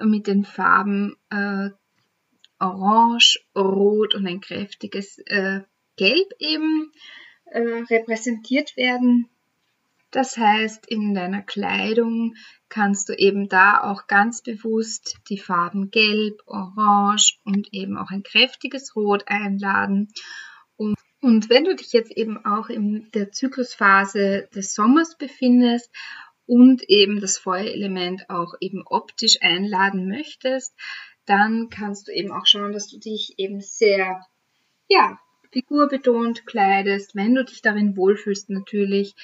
mit 0.02 0.28
den 0.28 0.46
Farben 0.46 1.16
äh, 1.30 1.70
Orange, 2.60 3.40
Rot 3.56 4.16
und 4.16 4.28
ein 4.28 4.40
kräftiges 4.40 5.18
äh, 5.26 5.62
Gelb 5.98 6.32
eben 6.40 6.92
äh, 7.46 7.60
repräsentiert 7.60 8.78
werden. 8.78 9.30
Das 10.12 10.38
heißt, 10.38 10.88
in 10.88 11.14
deiner 11.14 11.42
Kleidung 11.42 12.36
kannst 12.70 13.10
du 13.10 13.14
eben 13.14 13.48
da 13.48 13.82
auch 13.82 14.08
ganz 14.08 14.42
bewusst 14.42 15.18
die 15.30 15.38
Farben 15.38 15.90
Gelb, 15.90 16.42
Orange 16.46 17.40
und 17.46 17.74
eben 17.74 17.98
auch 17.98 18.12
ein 18.12 18.24
kräftiges 18.24 18.96
Rot 18.96 19.24
einladen. 19.28 20.10
Und, 20.76 20.96
und 21.22 21.50
wenn 21.50 21.64
du 21.64 21.76
dich 21.76 21.94
jetzt 21.94 22.12
eben 22.12 22.46
auch 22.46 22.70
in 22.70 23.10
der 23.14 23.32
Zyklusphase 23.32 24.50
des 24.54 24.74
Sommers 24.74 25.18
befindest 25.18 25.90
und 26.52 26.84
eben 26.90 27.22
das 27.22 27.38
Feuerelement 27.38 28.30
auch 28.30 28.56
eben 28.60 28.84
optisch 28.86 29.38
einladen 29.40 30.10
möchtest, 30.10 30.76
dann 31.26 31.70
kannst 31.70 32.10
du 32.10 32.12
eben 32.12 32.34
auch 32.34 32.46
schauen, 32.46 32.74
dass 32.74 32.90
du 32.90 33.00
dich 33.00 33.36
eben 33.38 33.62
sehr, 33.62 34.20
ja, 34.90 35.18
figurbetont 35.54 36.46
kleidest, 36.46 37.16
wenn 37.16 37.36
du 37.36 37.46
dich 37.46 37.62
darin 37.62 37.96
wohlfühlst 37.96 38.50
natürlich, 38.50 39.16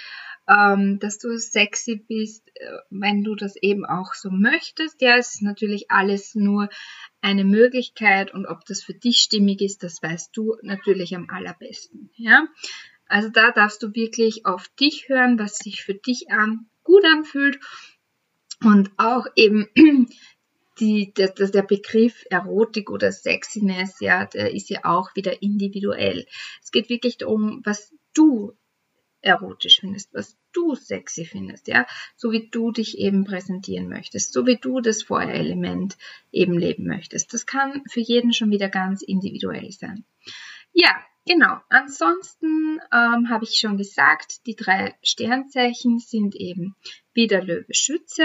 ähm, 0.48 1.00
dass 1.00 1.20
du 1.20 1.38
sexy 1.38 1.98
bist, 1.98 2.48
äh, 2.56 2.78
wenn 2.90 3.26
du 3.26 3.36
das 3.36 3.58
eben 3.58 3.86
auch 3.86 4.14
so 4.14 4.30
möchtest. 4.30 5.02
Ja, 5.02 5.18
es 5.18 5.36
ist 5.36 5.42
natürlich 5.42 5.92
alles 5.92 6.34
nur 6.34 6.70
eine 7.20 7.44
Möglichkeit 7.44 8.34
und 8.34 8.46
ob 8.46 8.64
das 8.64 8.84
für 8.84 8.94
dich 8.94 9.18
stimmig 9.18 9.62
ist, 9.62 9.84
das 9.84 10.02
weißt 10.02 10.30
du 10.32 10.56
natürlich 10.62 11.14
am 11.14 11.30
allerbesten. 11.30 12.10
Ja, 12.16 12.48
also 13.10 13.28
da 13.28 13.52
darfst 13.52 13.84
du 13.84 13.94
wirklich 13.96 14.46
auf 14.46 14.70
dich 14.80 15.10
hören, 15.10 15.38
was 15.38 15.58
sich 15.58 15.84
für 15.84 15.94
dich 15.94 16.32
an 16.32 16.70
gut 16.88 17.06
anfühlt 17.06 17.60
und 18.64 18.90
auch 18.98 19.28
eben 19.36 19.68
die, 20.80 21.14
der, 21.14 21.30
der 21.30 21.62
Begriff 21.62 22.26
Erotik 22.30 22.90
oder 22.90 23.12
Sexiness, 23.12 24.00
ja, 24.00 24.26
der 24.26 24.54
ist 24.54 24.70
ja 24.70 24.80
auch 24.84 25.16
wieder 25.16 25.42
individuell. 25.42 26.26
Es 26.64 26.72
geht 26.72 26.90
wirklich 26.90 27.18
darum, 27.18 27.62
was 27.64 27.94
du 28.14 28.54
erotisch 29.22 29.82
findest, 29.82 30.14
was 30.14 30.38
du 30.54 30.76
sexy 30.76 31.26
findest, 31.26 31.68
ja, 31.68 31.86
so 32.16 32.32
wie 32.32 32.50
du 32.50 32.72
dich 32.72 32.98
eben 32.98 33.26
präsentieren 33.26 33.90
möchtest, 33.90 34.32
so 34.32 34.46
wie 34.46 34.58
du 34.58 34.80
das 34.80 35.04
Feuerelement 35.04 35.98
eben 36.32 36.58
leben 36.58 36.88
möchtest. 36.88 37.34
Das 37.34 37.46
kann 37.46 37.84
für 37.90 38.00
jeden 38.00 38.34
schon 38.34 38.52
wieder 38.52 38.70
ganz 38.70 39.02
individuell 39.02 39.72
sein. 39.72 40.06
Ja, 40.72 40.96
Genau, 41.28 41.58
ansonsten 41.68 42.80
ähm, 42.94 43.30
habe 43.30 43.44
ich 43.44 43.60
schon 43.60 43.76
gesagt, 43.78 44.46
die 44.46 44.56
drei 44.56 44.96
Sternzeichen 45.04 46.00
sind 46.00 46.36
eben 46.36 46.78
wieder 47.14 47.44
Löwe 47.44 47.74
Schütze. 47.74 48.24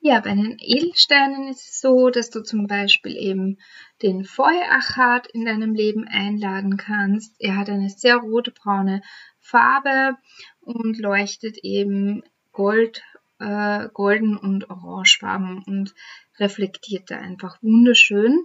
Ja, 0.00 0.20
bei 0.20 0.34
den 0.34 0.58
Edelsteinen 0.60 1.48
ist 1.48 1.66
es 1.66 1.80
so, 1.80 2.10
dass 2.10 2.28
du 2.28 2.42
zum 2.42 2.66
Beispiel 2.66 3.16
eben 3.16 3.58
den 4.02 4.26
Feuerachat 4.26 5.28
in 5.28 5.46
deinem 5.46 5.74
Leben 5.74 6.06
einladen 6.06 6.76
kannst. 6.76 7.34
Er 7.38 7.56
hat 7.56 7.70
eine 7.70 7.88
sehr 7.88 8.16
rote 8.16 8.50
braune 8.50 9.00
Farbe 9.40 10.18
und 10.60 10.98
leuchtet 10.98 11.56
eben 11.62 12.22
gold, 12.52 13.02
äh, 13.38 13.88
golden 13.94 14.36
und 14.36 14.68
orangefarben 14.68 15.64
und 15.66 15.94
reflektiert 16.38 17.10
da 17.10 17.16
einfach 17.16 17.62
wunderschön. 17.62 18.44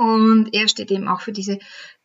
Und 0.00 0.54
er 0.54 0.66
steht 0.66 0.90
eben 0.90 1.08
auch 1.08 1.20
für 1.20 1.32
diese 1.32 1.58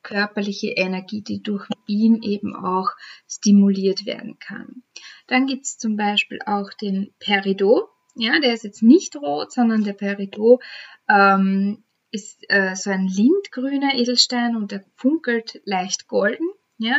körperliche 0.04 0.68
Energie, 0.68 1.22
die 1.22 1.42
durch 1.42 1.66
ihn 1.88 2.22
eben 2.24 2.54
auch 2.54 2.90
stimuliert 3.26 4.06
werden 4.06 4.38
kann. 4.38 4.84
Dann 5.28 5.46
gibt 5.48 5.64
es 5.64 5.78
zum 5.78 5.96
Beispiel 5.96 6.40
auch 6.46 6.74
den 6.74 7.14
Peridot. 7.20 7.88
Ja, 8.16 8.38
der 8.42 8.54
ist 8.54 8.66
jetzt 8.66 8.84
nicht 8.84 9.16
rot, 9.16 9.54
sondern 9.54 9.86
der 9.86 9.94
Peridot 9.94 10.62
ähm, 11.08 11.86
ist 12.12 12.44
äh, 12.50 12.76
so 12.76 12.90
ein 12.90 13.08
lindgrüner 13.08 13.94
Edelstein 13.94 14.58
und 14.58 14.72
der 14.72 14.84
funkelt 14.98 15.62
leicht 15.64 16.10
golden. 16.10 16.50
Ja, 16.78 16.98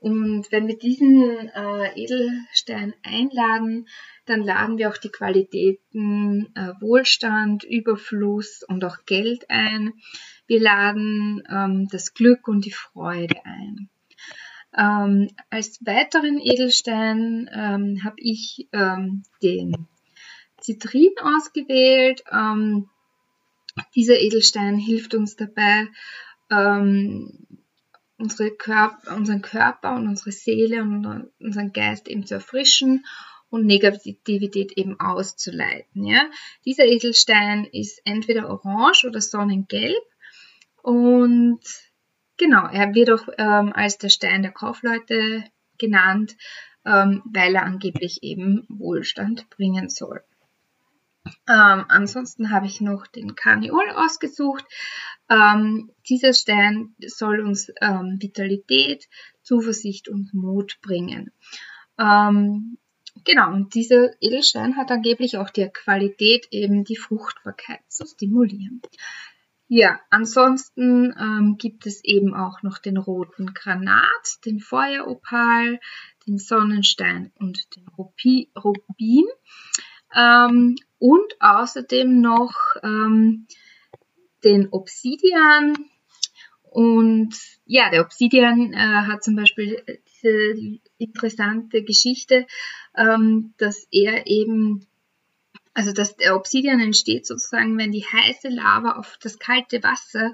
und 0.00 0.46
wenn 0.50 0.68
wir 0.68 0.78
diesen 0.78 1.48
äh, 1.48 1.92
Edelstein 2.00 2.94
einladen, 3.02 3.88
dann 4.26 4.42
laden 4.42 4.78
wir 4.78 4.90
auch 4.90 4.96
die 4.98 5.10
Qualitäten 5.10 6.54
äh, 6.54 6.72
Wohlstand, 6.80 7.64
Überfluss 7.64 8.62
und 8.62 8.84
auch 8.84 9.04
Geld 9.06 9.50
ein. 9.50 9.94
Wir 10.46 10.60
laden 10.60 11.42
ähm, 11.50 11.88
das 11.90 12.14
Glück 12.14 12.46
und 12.46 12.64
die 12.64 12.72
Freude 12.72 13.36
ein. 13.44 13.88
Ähm, 14.76 15.30
als 15.50 15.84
weiteren 15.84 16.38
Edelstein 16.38 17.50
ähm, 17.52 18.04
habe 18.04 18.16
ich 18.18 18.68
ähm, 18.72 19.24
den 19.42 19.88
Zitrin 20.60 21.14
ausgewählt. 21.20 22.22
Ähm, 22.30 22.88
dieser 23.96 24.20
Edelstein 24.20 24.76
hilft 24.76 25.14
uns 25.14 25.36
dabei, 25.36 25.88
ähm, 26.50 27.46
unsere 28.18 28.50
Körper, 28.50 29.16
unseren 29.16 29.42
Körper 29.42 29.94
und 29.94 30.08
unsere 30.08 30.32
Seele 30.32 30.82
und 30.82 31.30
unseren 31.40 31.72
Geist 31.72 32.08
eben 32.08 32.26
zu 32.26 32.34
erfrischen 32.34 33.06
und 33.50 33.64
Negativität 33.64 34.72
eben 34.72 35.00
auszuleiten. 35.00 36.04
Ja? 36.04 36.28
Dieser 36.64 36.84
Edelstein 36.84 37.64
ist 37.64 38.00
entweder 38.04 38.50
orange 38.50 39.06
oder 39.06 39.20
sonnengelb 39.20 40.02
und 40.82 41.60
genau, 42.36 42.66
er 42.66 42.94
wird 42.94 43.10
auch 43.10 43.28
ähm, 43.38 43.72
als 43.72 43.98
der 43.98 44.08
Stein 44.08 44.42
der 44.42 44.52
Kaufleute 44.52 45.44
genannt, 45.78 46.36
ähm, 46.84 47.22
weil 47.24 47.54
er 47.54 47.64
angeblich 47.64 48.22
eben 48.22 48.66
Wohlstand 48.68 49.48
bringen 49.50 49.88
soll. 49.88 50.22
Ähm, 51.48 51.84
ansonsten 51.88 52.50
habe 52.50 52.66
ich 52.66 52.80
noch 52.80 53.06
den 53.06 53.34
Karneol 53.34 53.90
ausgesucht. 53.90 54.64
Ähm, 55.28 55.90
dieser 56.08 56.32
Stein 56.32 56.94
soll 57.06 57.40
uns 57.40 57.70
ähm, 57.80 58.18
Vitalität, 58.20 59.08
Zuversicht 59.42 60.08
und 60.08 60.32
Mut 60.34 60.78
bringen. 60.82 61.32
Ähm, 61.98 62.78
genau, 63.24 63.52
und 63.52 63.74
dieser 63.74 64.10
Edelstein 64.20 64.76
hat 64.76 64.90
angeblich 64.90 65.36
auch 65.36 65.50
die 65.50 65.68
Qualität, 65.68 66.48
eben 66.50 66.84
die 66.84 66.96
Fruchtbarkeit 66.96 67.80
zu 67.88 68.06
stimulieren. 68.06 68.80
Ja, 69.70 70.00
ansonsten 70.08 71.14
ähm, 71.20 71.56
gibt 71.58 71.86
es 71.86 72.02
eben 72.02 72.34
auch 72.34 72.62
noch 72.62 72.78
den 72.78 72.96
roten 72.96 73.52
Granat, 73.52 74.38
den 74.46 74.60
Feueropal, 74.60 75.78
den 76.26 76.38
Sonnenstein 76.38 77.32
und 77.34 77.76
den 77.76 77.86
Rubin. 77.88 79.26
Ähm, 80.16 80.76
und 80.98 81.34
außerdem 81.40 82.20
noch 82.20 82.54
ähm, 82.82 83.46
den 84.44 84.68
Obsidian. 84.70 85.74
Und 86.70 87.34
ja, 87.66 87.90
der 87.90 88.02
Obsidian 88.02 88.72
äh, 88.72 88.76
hat 88.76 89.24
zum 89.24 89.36
Beispiel 89.36 89.82
diese 90.06 90.78
interessante 90.98 91.82
Geschichte, 91.82 92.46
ähm, 92.96 93.54
dass 93.58 93.86
er 93.90 94.26
eben, 94.26 94.86
also 95.74 95.92
dass 95.92 96.16
der 96.16 96.36
Obsidian 96.36 96.80
entsteht 96.80 97.26
sozusagen, 97.26 97.78
wenn 97.78 97.92
die 97.92 98.04
heiße 98.04 98.48
Lava 98.48 98.92
auf 98.92 99.18
das 99.22 99.38
kalte 99.38 99.82
Wasser 99.82 100.32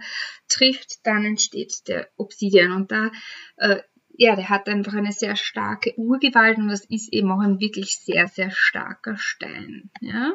trifft, 0.48 1.06
dann 1.06 1.24
entsteht 1.24 1.86
der 1.88 2.08
Obsidian. 2.16 2.72
Und 2.72 2.90
da 2.90 3.10
äh, 3.56 3.80
ja, 4.16 4.36
der 4.36 4.48
hat 4.48 4.68
einfach 4.68 4.94
eine 4.94 5.12
sehr 5.12 5.36
starke 5.36 5.94
Urgewalt 5.96 6.58
und 6.58 6.68
das 6.68 6.84
ist 6.84 7.12
eben 7.12 7.30
auch 7.32 7.40
ein 7.40 7.60
wirklich 7.60 7.98
sehr, 7.98 8.28
sehr 8.28 8.50
starker 8.50 9.16
Stein. 9.16 9.90
Ja, 10.00 10.34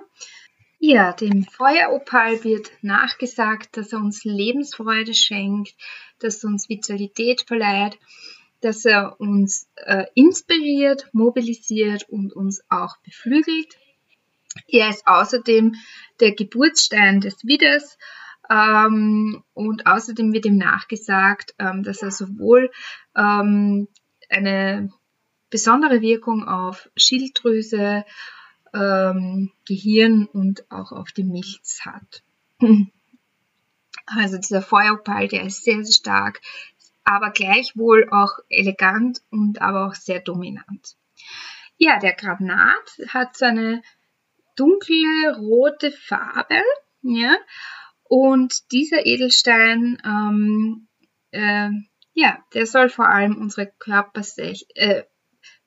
ja 0.79 1.13
dem 1.13 1.43
Feueropal 1.43 2.43
wird 2.43 2.71
nachgesagt, 2.81 3.77
dass 3.77 3.93
er 3.93 3.99
uns 3.99 4.23
Lebensfreude 4.25 5.13
schenkt, 5.13 5.75
dass 6.19 6.43
er 6.43 6.49
uns 6.49 6.67
Vitalität 6.67 7.41
verleiht, 7.47 7.97
dass 8.61 8.83
er 8.83 9.19
uns 9.19 9.69
äh, 9.75 10.05
inspiriert, 10.13 11.07
mobilisiert 11.13 12.09
und 12.09 12.33
uns 12.33 12.61
auch 12.69 12.97
beflügelt. 13.05 13.77
Er 14.67 14.89
ist 14.89 15.07
außerdem 15.07 15.75
der 16.19 16.33
Geburtsstein 16.33 17.21
des 17.21 17.45
Widders 17.45 17.97
ähm, 18.49 19.43
und 19.53 19.85
außerdem 19.85 20.33
wird 20.33 20.45
ihm 20.45 20.57
nachgesagt, 20.57 21.53
ähm, 21.59 21.83
dass 21.83 22.01
er 22.01 22.11
sowohl 22.11 22.71
ähm, 23.15 23.87
eine 24.29 24.91
besondere 25.49 26.01
Wirkung 26.01 26.47
auf 26.47 26.89
Schilddrüse, 26.95 28.05
ähm, 28.73 29.51
Gehirn 29.67 30.25
und 30.25 30.69
auch 30.71 30.91
auf 30.91 31.11
die 31.11 31.23
Milz 31.23 31.81
hat. 31.85 32.23
Also 34.05 34.37
dieser 34.37 34.61
Feuerball, 34.61 35.27
der 35.27 35.43
ist 35.43 35.63
sehr, 35.63 35.83
sehr 35.83 35.93
stark, 35.93 36.41
aber 37.03 37.29
gleichwohl 37.29 38.09
auch 38.11 38.39
elegant 38.49 39.21
und 39.29 39.61
aber 39.61 39.87
auch 39.87 39.93
sehr 39.93 40.19
dominant. 40.19 40.95
Ja, 41.77 41.99
der 41.99 42.13
Granat 42.13 42.99
hat 43.07 43.37
so 43.37 43.45
eine 43.45 43.83
dunkle 44.55 45.37
rote 45.37 45.91
Farbe, 45.91 46.61
ja, 47.01 47.35
und 48.09 48.71
dieser 48.71 49.05
Edelstein, 49.05 50.01
ähm, 50.03 50.87
äh, 51.31 51.69
ja, 52.13 52.43
der 52.55 52.65
soll 52.65 52.89
vor 52.89 53.07
allem 53.07 53.37
unsere 53.37 53.71
Körpersech 53.79 54.65
äh, 54.75 55.03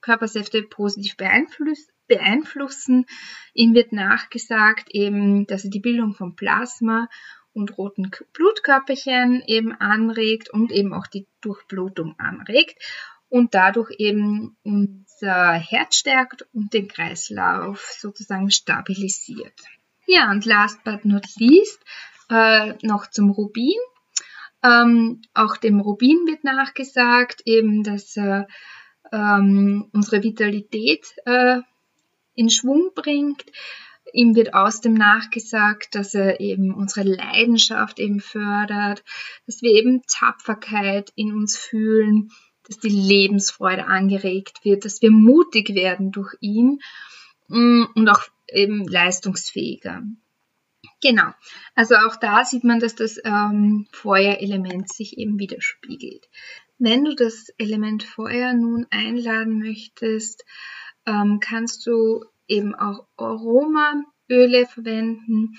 Körpersäfte 0.00 0.64
positiv 0.64 1.16
beeinfluss 1.16 1.86
beeinflussen. 2.08 3.06
Ihm 3.54 3.74
wird 3.74 3.92
nachgesagt 3.92 4.90
eben, 4.90 5.46
dass 5.46 5.64
er 5.64 5.70
die 5.70 5.80
Bildung 5.80 6.14
von 6.14 6.34
Plasma 6.34 7.08
und 7.52 7.78
roten 7.78 8.10
Blutkörperchen 8.32 9.44
eben 9.46 9.72
anregt 9.72 10.50
und 10.50 10.72
eben 10.72 10.92
auch 10.92 11.06
die 11.06 11.28
Durchblutung 11.42 12.16
anregt 12.18 12.76
und 13.28 13.54
dadurch 13.54 13.92
eben 13.98 14.56
unser 14.64 15.52
Herz 15.52 15.96
stärkt 15.96 16.42
und 16.52 16.74
den 16.74 16.88
Kreislauf 16.88 17.94
sozusagen 17.98 18.50
stabilisiert. 18.50 19.54
Ja, 20.08 20.30
und 20.32 20.44
last 20.44 20.82
but 20.82 21.04
not 21.04 21.26
least 21.36 21.80
äh, 22.32 22.74
noch 22.82 23.08
zum 23.08 23.30
Rubin. 23.30 23.78
Ähm, 24.64 25.22
auch 25.34 25.56
dem 25.56 25.80
Rubin 25.80 26.26
wird 26.26 26.44
nachgesagt, 26.44 27.42
eben, 27.44 27.82
dass 27.82 28.16
er 28.16 28.48
ähm, 29.12 29.88
unsere 29.92 30.22
Vitalität 30.22 31.06
äh, 31.26 31.60
in 32.34 32.48
Schwung 32.48 32.90
bringt. 32.94 33.44
Ihm 34.12 34.34
wird 34.34 34.54
aus 34.54 34.80
dem 34.80 34.94
nachgesagt, 34.94 35.94
dass 35.94 36.14
er 36.14 36.40
eben 36.40 36.74
unsere 36.74 37.06
Leidenschaft 37.06 37.98
eben 37.98 38.20
fördert, 38.20 39.04
dass 39.46 39.62
wir 39.62 39.70
eben 39.70 40.02
Tapferkeit 40.06 41.12
in 41.14 41.32
uns 41.32 41.56
fühlen, 41.56 42.30
dass 42.66 42.78
die 42.78 42.88
Lebensfreude 42.88 43.86
angeregt 43.86 44.64
wird, 44.64 44.84
dass 44.84 45.02
wir 45.02 45.10
mutig 45.10 45.74
werden 45.74 46.12
durch 46.12 46.34
ihn 46.40 46.80
mm, 47.48 47.84
und 47.94 48.08
auch 48.08 48.22
eben 48.48 48.86
leistungsfähiger. 48.86 50.02
Genau. 51.02 51.32
Also 51.74 51.96
auch 51.96 52.16
da 52.16 52.44
sieht 52.44 52.62
man, 52.64 52.78
dass 52.78 52.94
das 52.94 53.18
ähm, 53.24 53.86
Feuerelement 53.90 54.88
sich 54.88 55.18
eben 55.18 55.38
widerspiegelt. 55.38 56.28
Wenn 56.78 57.04
du 57.04 57.14
das 57.14 57.48
Element 57.58 58.04
Feuer 58.04 58.54
nun 58.54 58.86
einladen 58.90 59.58
möchtest, 59.58 60.44
ähm, 61.04 61.40
kannst 61.40 61.86
du 61.86 62.24
eben 62.46 62.74
auch 62.74 63.06
Aromaöle 63.16 64.66
verwenden. 64.66 65.58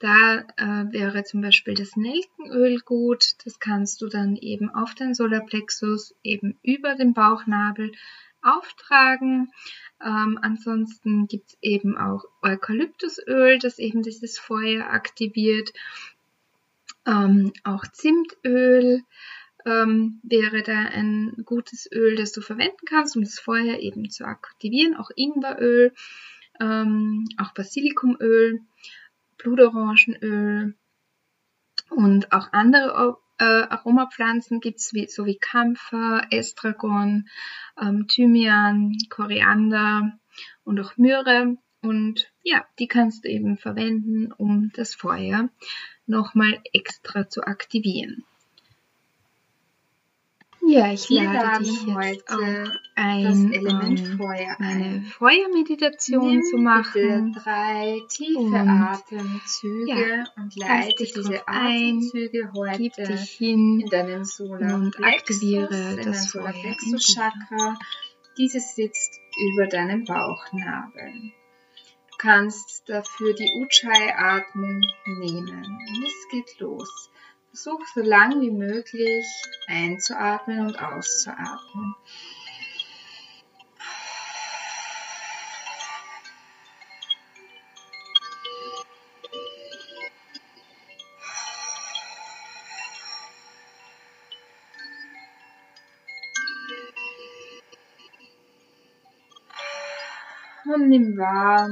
Da 0.00 0.40
äh, 0.56 0.92
wäre 0.92 1.22
zum 1.24 1.40
Beispiel 1.40 1.74
das 1.74 1.94
Nelkenöl 1.94 2.80
gut. 2.80 3.34
Das 3.44 3.60
kannst 3.60 4.00
du 4.02 4.08
dann 4.08 4.34
eben 4.34 4.70
auf 4.70 4.94
den 4.94 5.14
Solarplexus, 5.14 6.16
eben 6.24 6.58
über 6.62 6.96
den 6.96 7.14
Bauchnabel 7.14 7.92
auftragen. 8.42 9.52
Ähm, 10.04 10.38
ansonsten 10.40 11.26
gibt 11.26 11.50
es 11.50 11.58
eben 11.60 11.96
auch 11.96 12.24
Eukalyptusöl, 12.42 13.58
das 13.58 13.78
eben 13.78 14.02
dieses 14.02 14.38
Feuer 14.38 14.86
aktiviert. 14.86 15.72
Ähm, 17.06 17.52
auch 17.64 17.86
Zimtöl 17.86 19.02
ähm, 19.66 20.20
wäre 20.22 20.62
da 20.62 20.78
ein 20.78 21.42
gutes 21.44 21.90
Öl, 21.92 22.16
das 22.16 22.32
du 22.32 22.40
verwenden 22.40 22.84
kannst, 22.86 23.16
um 23.16 23.22
das 23.22 23.38
Feuer 23.38 23.78
eben 23.78 24.10
zu 24.10 24.24
aktivieren. 24.24 24.96
Auch 24.96 25.10
Ingweröl, 25.14 25.92
ähm, 26.60 27.26
auch 27.38 27.52
Basilikumöl, 27.52 28.60
Blutorangenöl 29.38 30.74
und 31.90 32.32
auch 32.32 32.52
andere 32.52 33.18
äh, 33.40 33.62
Aromapflanzen 33.68 34.60
gibt 34.60 34.80
es 34.80 34.92
wie, 34.92 35.06
so 35.08 35.24
wie 35.24 35.38
Kampfer, 35.38 36.26
Estragon, 36.30 37.28
ähm, 37.80 38.06
Thymian, 38.06 38.96
Koriander 39.08 40.12
und 40.64 40.78
auch 40.78 40.96
Myrrhe. 40.98 41.56
Und 41.82 42.30
ja, 42.42 42.64
die 42.78 42.86
kannst 42.86 43.24
du 43.24 43.30
eben 43.30 43.56
verwenden, 43.56 44.30
um 44.32 44.70
das 44.74 44.94
Feuer 44.94 45.48
nochmal 46.06 46.60
extra 46.74 47.28
zu 47.28 47.42
aktivieren. 47.42 48.24
Ja, 50.70 50.92
ich 50.92 51.10
Wir 51.10 51.24
lade 51.24 51.64
dich 51.64 51.84
jetzt 51.84 51.96
heute 51.96 52.80
ein, 52.94 53.24
das 53.24 53.58
Element 53.58 53.98
ähm, 53.98 54.18
Feuer 54.18 54.56
eine 54.60 55.02
Feuermeditation 55.18 56.44
zu 56.44 56.58
machen. 56.58 57.32
Bitte 57.32 57.40
drei 57.42 58.00
tiefe 58.08 58.38
und, 58.38 58.54
Atemzüge 58.54 59.90
ja, 59.90 60.24
und 60.36 60.54
leite 60.54 61.02
diese 61.02 61.48
Atemzüge 61.48 62.52
heute 62.54 62.78
gib 62.78 62.94
dich 62.94 63.30
hin 63.30 63.80
in 63.80 63.88
deinen 63.88 64.24
Solar 64.24 64.76
und 64.76 65.02
aktiviere 65.02 65.96
das 66.04 66.30
Solarplexus-Chakra. 66.30 67.76
Dieses 68.38 68.76
sitzt 68.76 69.18
über 69.52 69.66
deinem 69.66 70.04
Bauchnabel. 70.04 71.32
Du 72.12 72.16
kannst 72.16 72.88
dafür 72.88 73.34
die 73.34 73.50
Ujjayi-Atmung 73.60 74.82
nehmen. 75.18 75.64
Und 75.64 76.04
es 76.04 76.28
geht 76.30 76.60
los. 76.60 77.10
Versuch 77.52 77.84
so 77.94 78.00
lang 78.00 78.40
wie 78.40 78.52
möglich 78.52 79.26
einzuatmen 79.66 80.68
und 80.68 80.80
auszuatmen. 80.80 81.96
Und 100.72 100.88
nimm 100.88 101.18
wahr, 101.18 101.68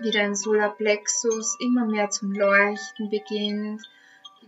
wie 0.00 0.10
dein 0.10 0.34
Solarplexus 0.34 1.56
immer 1.60 1.86
mehr 1.86 2.10
zum 2.10 2.32
Leuchten 2.32 3.10
beginnt 3.10 3.80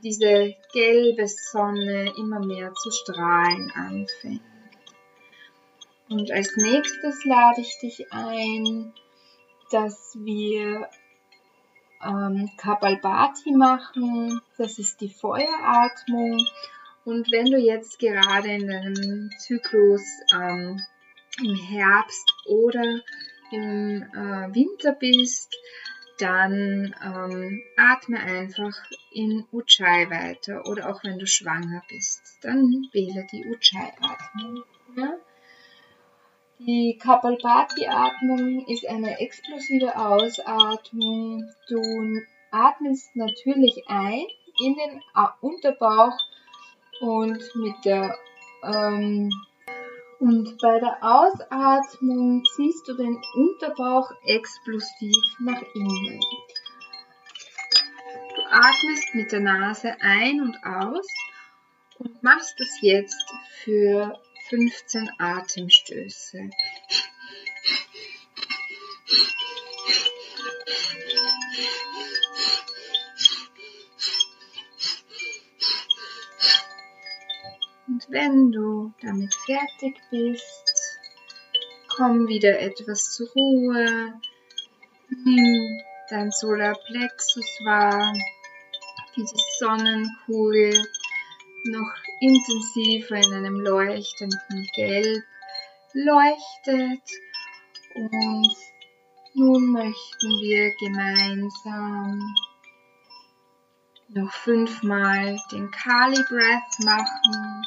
diese 0.02 0.54
gelbe 0.72 1.26
Sonne 1.26 2.12
immer 2.16 2.40
mehr 2.44 2.72
zu 2.74 2.90
strahlen 2.90 3.70
anfängt. 3.74 4.42
Und 6.08 6.32
als 6.32 6.56
nächstes 6.56 7.24
lade 7.24 7.60
ich 7.60 7.78
dich 7.78 8.12
ein, 8.12 8.92
dass 9.70 10.16
wir 10.18 10.88
ähm, 12.04 12.50
Kapalbhati 12.56 13.52
machen. 13.52 14.40
Das 14.58 14.78
ist 14.78 15.00
die 15.00 15.08
Feueratmung. 15.08 16.38
Und 17.04 17.30
wenn 17.30 17.46
du 17.46 17.58
jetzt 17.58 17.98
gerade 17.98 18.48
in 18.48 18.66
deinem 18.66 19.30
Zyklus 19.38 20.02
ähm, 20.34 20.80
im 21.42 21.54
Herbst 21.54 22.34
oder 22.46 23.00
im 23.52 24.02
äh, 24.02 24.54
Winter 24.54 24.92
bist, 24.92 25.56
dann 26.20 26.94
ähm, 27.02 27.62
atme 27.76 28.20
einfach 28.20 28.74
in 29.12 29.44
Ujjayi 29.52 30.10
weiter 30.10 30.66
oder 30.66 30.90
auch 30.90 31.02
wenn 31.04 31.18
du 31.18 31.26
schwanger 31.26 31.82
bist, 31.88 32.38
dann 32.42 32.88
wähle 32.92 33.26
die 33.32 33.44
Ujjayi-Atmung. 33.44 34.64
Ja? 34.96 35.14
Die 36.58 36.98
Kapalbhati-Atmung 37.02 38.66
ist 38.68 38.86
eine 38.86 39.18
explosive 39.18 39.96
Ausatmung. 39.96 41.48
Du 41.68 42.20
atmest 42.50 43.16
natürlich 43.16 43.82
ein 43.88 44.26
in 44.62 44.74
den 44.74 45.02
Unterbauch 45.40 46.18
und 47.00 47.42
mit 47.54 47.84
der 47.84 48.14
ähm, 48.62 49.32
und 50.20 50.58
bei 50.58 50.78
der 50.78 50.98
Ausatmung 51.02 52.44
ziehst 52.54 52.86
du 52.86 52.94
den 52.94 53.20
Unterbauch 53.34 54.10
explosiv 54.26 55.16
nach 55.40 55.62
innen. 55.74 56.20
Du 58.36 58.42
atmest 58.50 59.14
mit 59.14 59.32
der 59.32 59.40
Nase 59.40 59.96
ein 60.00 60.42
und 60.42 60.56
aus 60.62 61.06
und 61.98 62.22
machst 62.22 62.54
das 62.58 62.68
jetzt 62.82 63.32
für 63.64 64.20
15 64.50 65.10
Atemstöße. 65.18 66.50
Und 78.00 78.14
wenn 78.14 78.50
du 78.50 78.94
damit 79.02 79.34
fertig 79.34 80.00
bist, 80.10 80.98
komm 81.94 82.28
wieder 82.28 82.58
etwas 82.58 83.12
zur 83.12 83.28
Ruhe. 83.28 84.14
Nimm 85.10 85.80
dein 86.08 86.30
Solarplexus 86.30 87.58
wahr, 87.64 88.14
wie 89.14 89.22
die 89.22 89.44
Sonnenkugel 89.58 90.82
noch 91.64 91.92
intensiver 92.20 93.16
in 93.16 93.34
einem 93.34 93.60
leuchtenden 93.60 94.66
Gelb 94.74 95.22
leuchtet. 95.92 97.02
Und 97.96 98.56
nun 99.34 99.72
möchten 99.72 100.30
wir 100.40 100.74
gemeinsam 100.76 102.34
noch 104.08 104.32
fünfmal 104.32 105.38
den 105.52 105.70
Kali 105.70 106.22
Breath 106.30 106.78
machen. 106.82 107.66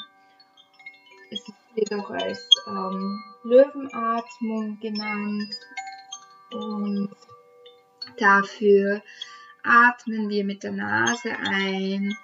Wird 1.76 1.94
auch 1.94 2.10
als 2.12 2.50
ähm, 2.68 3.24
Löwenatmung 3.44 4.80
genannt. 4.80 5.54
Und 6.52 7.10
dafür 8.18 9.02
atmen 9.64 10.30
wir 10.30 10.44
mit 10.44 10.64
der 10.64 10.74
Nase 10.74 11.32
ein 11.32 12.16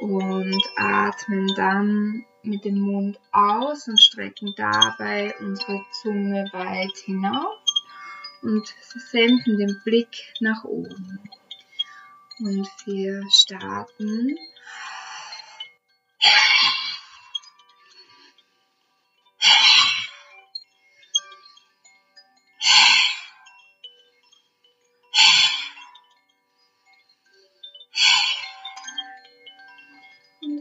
und 0.00 0.62
atmen 0.76 1.52
dann 1.56 2.24
mit 2.42 2.64
dem 2.64 2.80
Mund 2.80 3.18
aus 3.32 3.88
und 3.88 4.00
strecken 4.00 4.54
dabei 4.56 5.34
unsere 5.40 5.80
Zunge 6.00 6.48
weit 6.52 6.96
hinauf 7.04 7.58
und 8.42 8.66
senden 9.10 9.58
den 9.58 9.80
Blick 9.84 10.32
nach 10.40 10.64
oben. 10.64 11.20
Und 12.38 12.68
wir 12.86 13.22
starten 13.30 14.36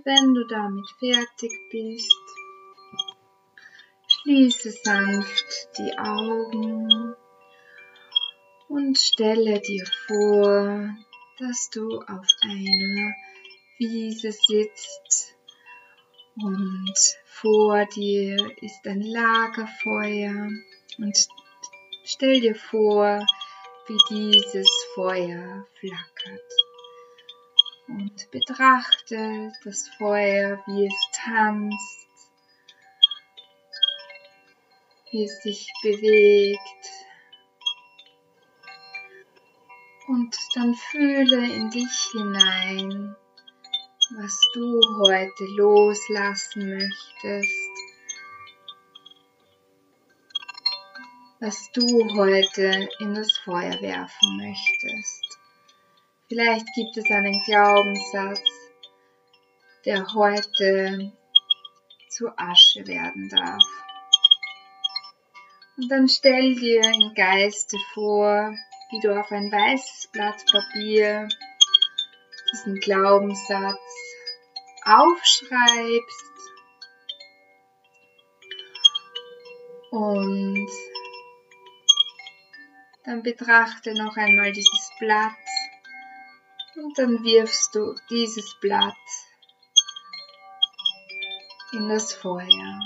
wenn 0.05 0.33
du 0.33 0.45
damit 0.47 0.89
fertig 0.99 1.51
bist, 1.71 2.21
schließe 4.07 4.71
sanft 4.71 5.69
die 5.77 5.97
Augen 5.97 7.15
und 8.67 8.97
stelle 8.97 9.59
dir 9.59 9.85
vor, 10.07 10.95
dass 11.39 11.69
du 11.69 11.99
auf 11.99 12.27
einer 12.41 13.13
Wiese 13.77 14.31
sitzt 14.31 15.35
und 16.41 16.93
vor 17.25 17.85
dir 17.85 18.37
ist 18.61 18.85
ein 18.85 19.01
Lagerfeuer. 19.01 20.49
Und 20.97 21.17
stell 22.03 22.39
dir 22.39 22.55
vor, 22.55 23.25
wie 23.87 23.97
dieses 24.09 24.67
Feuer 24.93 25.65
flackert 25.79 26.58
und 27.99 28.31
betrachte 28.31 29.51
das 29.65 29.89
Feuer, 29.97 30.63
wie 30.67 30.87
es 30.87 30.93
tanzt, 31.11 32.07
wie 35.11 35.25
es 35.25 35.41
sich 35.41 35.67
bewegt. 35.83 36.85
Und 40.07 40.35
dann 40.55 40.73
fühle 40.75 41.53
in 41.53 41.69
dich 41.69 42.09
hinein, 42.13 43.15
was 44.15 44.39
du 44.53 44.81
heute 45.05 45.45
loslassen 45.57 46.69
möchtest, 46.69 47.53
was 51.41 51.71
du 51.73 52.15
heute 52.15 52.89
in 52.99 53.13
das 53.13 53.31
Feuer 53.43 53.79
werfen 53.81 54.37
möchtest. 54.37 55.28
Vielleicht 56.29 56.67
gibt 56.75 56.95
es 56.95 57.09
einen 57.09 57.41
Glaubenssatz, 57.43 58.43
der 59.83 60.05
heute 60.13 61.11
zu 62.07 62.27
Asche 62.37 62.85
werden 62.85 63.29
darf. 63.29 63.63
Und 65.77 65.89
dann 65.89 66.07
stell 66.07 66.53
dir 66.53 66.83
im 66.83 67.15
Geiste 67.15 67.77
vor, 67.95 68.53
wie 68.91 68.99
du 68.99 69.19
auf 69.19 69.31
ein 69.31 69.51
weißes 69.51 70.09
Blatt 70.11 70.45
Papier 70.51 71.27
diesen 72.51 72.75
Glaubenssatz 72.79 73.79
aufschreibst 74.83 76.29
und 79.89 80.69
dann 83.05 83.23
betrachte 83.23 83.95
noch 83.95 84.15
einmal 84.15 84.51
dieses 84.51 84.91
Blatt 84.99 85.33
und 86.83 86.97
dann 86.97 87.23
wirfst 87.23 87.75
du 87.75 87.95
dieses 88.09 88.55
Blatt 88.61 88.95
in 91.73 91.89
das 91.89 92.13
Feuer. 92.13 92.79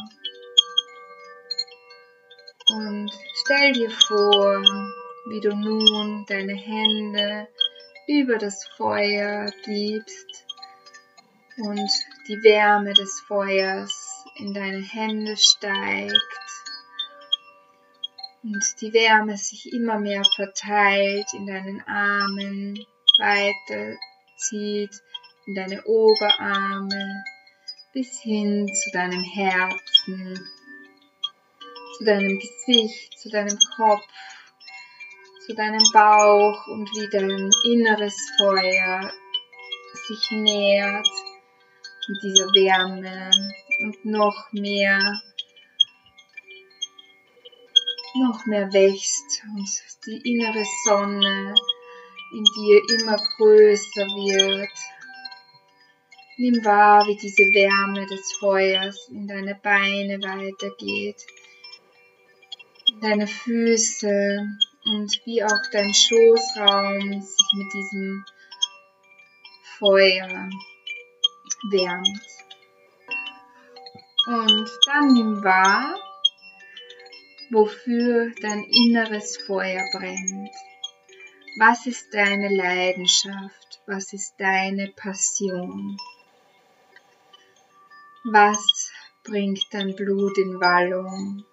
Und 2.70 3.12
stell 3.44 3.74
dir 3.74 3.92
vor, 3.92 4.62
wie 5.30 5.40
du 5.42 5.56
nun 5.56 6.26
deine 6.28 6.56
Hände 6.56 7.48
über 8.08 8.38
das 8.38 8.66
Feuer 8.78 9.52
gibst 9.64 10.46
und 11.58 11.90
die 12.28 12.42
Wärme 12.44 12.94
des 12.94 13.22
Feuers 13.28 14.26
in 14.38 14.54
deine 14.54 14.82
Hände 14.82 15.38
steigt 15.38 16.14
und 18.44 18.64
die 18.82 18.92
Wärme 18.94 19.38
sich 19.38 19.72
immer 19.72 20.00
mehr 20.00 20.24
verteilt 20.36 21.34
in 21.34 21.46
deinen 21.46 21.82
Armen, 21.82 22.86
weiter 23.20 23.98
zieht 24.38 24.92
in 25.46 25.56
deine 25.56 25.84
Oberarme 25.84 27.24
bis 27.94 28.22
hin 28.22 28.68
zu 28.74 28.92
deinem 28.92 29.24
Herzen, 29.24 30.50
zu 31.98 32.06
deinem 32.06 32.40
Gesicht, 32.40 33.20
zu 33.20 33.30
deinem 33.30 33.58
Kopf, 33.76 34.06
zu 35.46 35.54
deinem 35.54 35.84
Bauch 35.94 36.68
und 36.68 36.90
wie 36.92 37.10
dein 37.12 37.52
inneres 37.66 38.16
Feuer 38.38 39.12
sich 40.08 40.32
nähert 40.32 41.08
mit 42.08 42.24
dieser 42.24 42.46
Wärme 42.48 43.30
und 43.80 44.06
noch 44.06 44.52
mehr 44.52 45.22
noch 48.16 48.46
mehr 48.46 48.72
wächst 48.74 49.42
und 49.56 49.68
die 50.06 50.22
innere 50.32 50.64
Sonne 50.86 51.56
in 52.34 52.44
dir 52.44 52.82
immer 53.00 53.18
größer 53.38 54.06
wird. 54.06 54.70
Nimm 56.38 56.66
wahr, 56.66 57.06
wie 57.06 57.16
diese 57.16 57.44
Wärme 57.54 58.08
des 58.08 58.34
Feuers 58.40 59.08
in 59.10 59.28
deine 59.28 59.54
Beine 59.56 60.18
weitergeht, 60.24 61.24
in 62.92 63.00
deine 63.02 63.28
Füße 63.28 64.48
und 64.86 65.22
wie 65.26 65.44
auch 65.44 65.62
dein 65.72 65.94
Schoßraum 65.94 67.22
sich 67.22 67.48
mit 67.54 67.74
diesem 67.74 68.26
Feuer 69.78 70.50
wärmt. 71.70 72.22
Und 74.26 74.72
dann 74.88 75.14
nimm 75.14 75.44
wahr, 75.44 76.00
wofür 77.52 78.32
dein 78.42 78.64
inneres 78.64 79.38
Feuer 79.38 79.86
brennt. 79.92 80.50
Was 81.56 81.86
ist 81.86 82.12
deine 82.12 82.50
Leidenschaft? 82.50 83.80
Was 83.86 84.12
ist 84.12 84.34
deine 84.40 84.88
Passion? 84.88 85.98
Was 88.24 88.92
bringt 89.24 89.64
dein 89.72 89.96
Blut 89.96 90.36
in 90.40 90.60
Wallung? 90.60 91.46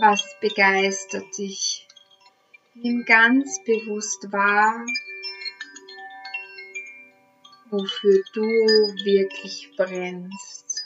Was 0.00 0.24
begeistert 0.40 1.38
dich? 1.38 1.86
Nimm 2.74 3.04
ganz 3.04 3.62
bewusst 3.64 4.32
wahr, 4.32 4.84
wofür 7.70 8.20
du 8.34 8.42
wirklich 8.42 9.70
brennst. 9.76 10.84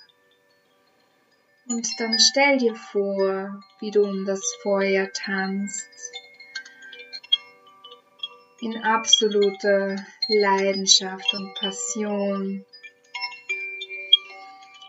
Und 1.66 1.88
dann 1.98 2.18
stell 2.18 2.58
dir 2.58 2.74
vor, 2.74 3.62
wie 3.80 3.90
du 3.90 4.02
um 4.02 4.26
das 4.26 4.42
Feuer 4.62 5.10
tanzt, 5.14 5.88
in 8.62 8.82
absoluter 8.82 9.96
Leidenschaft 10.28 11.32
und 11.34 11.54
Passion 11.54 12.64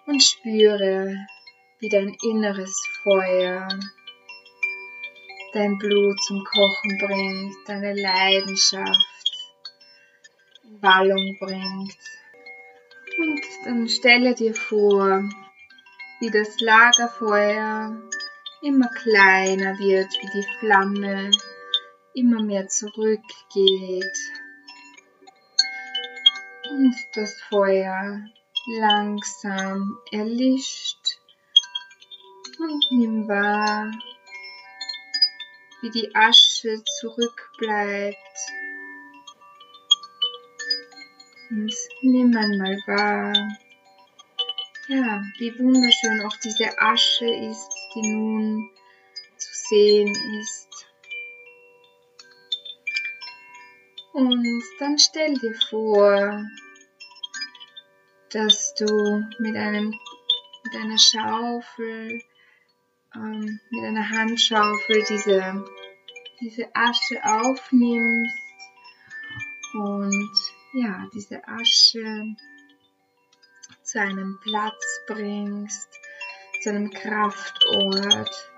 und 0.06 0.22
spüre, 0.22 1.16
wie 1.80 1.90
dein 1.90 2.16
inneres 2.22 2.84
Feuer 3.04 3.68
dein 5.54 5.78
Blut 5.78 6.22
zum 6.24 6.44
Kochen 6.44 6.98
bringt, 6.98 7.56
deine 7.68 7.94
Leidenschaft 7.94 9.12
Wallung 10.82 11.38
bringt. 11.40 11.98
Und 13.18 13.42
dann 13.66 13.88
stelle 13.88 14.34
dir 14.34 14.54
vor, 14.54 15.24
wie 16.20 16.30
das 16.30 16.60
Lagerfeuer 16.60 18.02
immer 18.62 18.90
kleiner 18.90 19.78
wird, 19.78 20.12
wie 20.22 20.40
die 20.40 20.48
Flamme 20.60 21.32
immer 22.14 22.42
mehr 22.42 22.68
zurückgeht 22.68 24.18
und 26.70 26.96
das 27.14 27.42
Feuer 27.50 28.22
langsam 28.80 29.98
erlischt 30.12 31.20
und 32.60 32.86
nimm 32.92 33.28
wahr, 33.28 33.92
wie 35.82 35.90
die 35.90 36.16
Asche 36.16 36.82
zurückbleibt. 37.00 38.18
Und 41.50 41.74
nimm 42.02 42.36
einmal 42.38 42.78
wahr, 42.86 43.34
ja, 44.88 45.24
wie 45.40 45.58
wunderschön 45.60 46.22
auch 46.26 46.36
diese 46.44 46.80
Asche 46.80 47.26
ist, 47.26 47.70
die 47.96 48.02
nun 48.02 48.70
zu 49.38 49.50
sehen 49.70 50.16
ist. 50.40 50.71
Und 54.14 54.64
dann 54.80 54.98
stell 55.00 55.34
dir 55.36 55.56
vor, 55.70 56.44
dass 58.30 58.74
du 58.76 59.24
mit 59.40 59.56
einem 59.56 59.94
mit 60.64 60.76
einer 60.76 60.98
Schaufel, 60.98 62.22
ähm, 63.16 63.60
mit 63.70 63.84
einer 63.84 64.10
Handschaufel 64.10 65.04
diese, 65.10 65.66
diese 66.40 66.70
Asche 66.74 67.24
aufnimmst 67.24 68.38
und 69.74 70.32
ja, 70.74 71.08
diese 71.14 71.46
Asche 71.48 72.36
zu 73.84 74.00
einem 74.00 74.40
Platz 74.42 75.02
bringst, 75.08 75.90
zu 76.62 76.70
einem 76.70 76.90
Kraftort, 76.90 78.52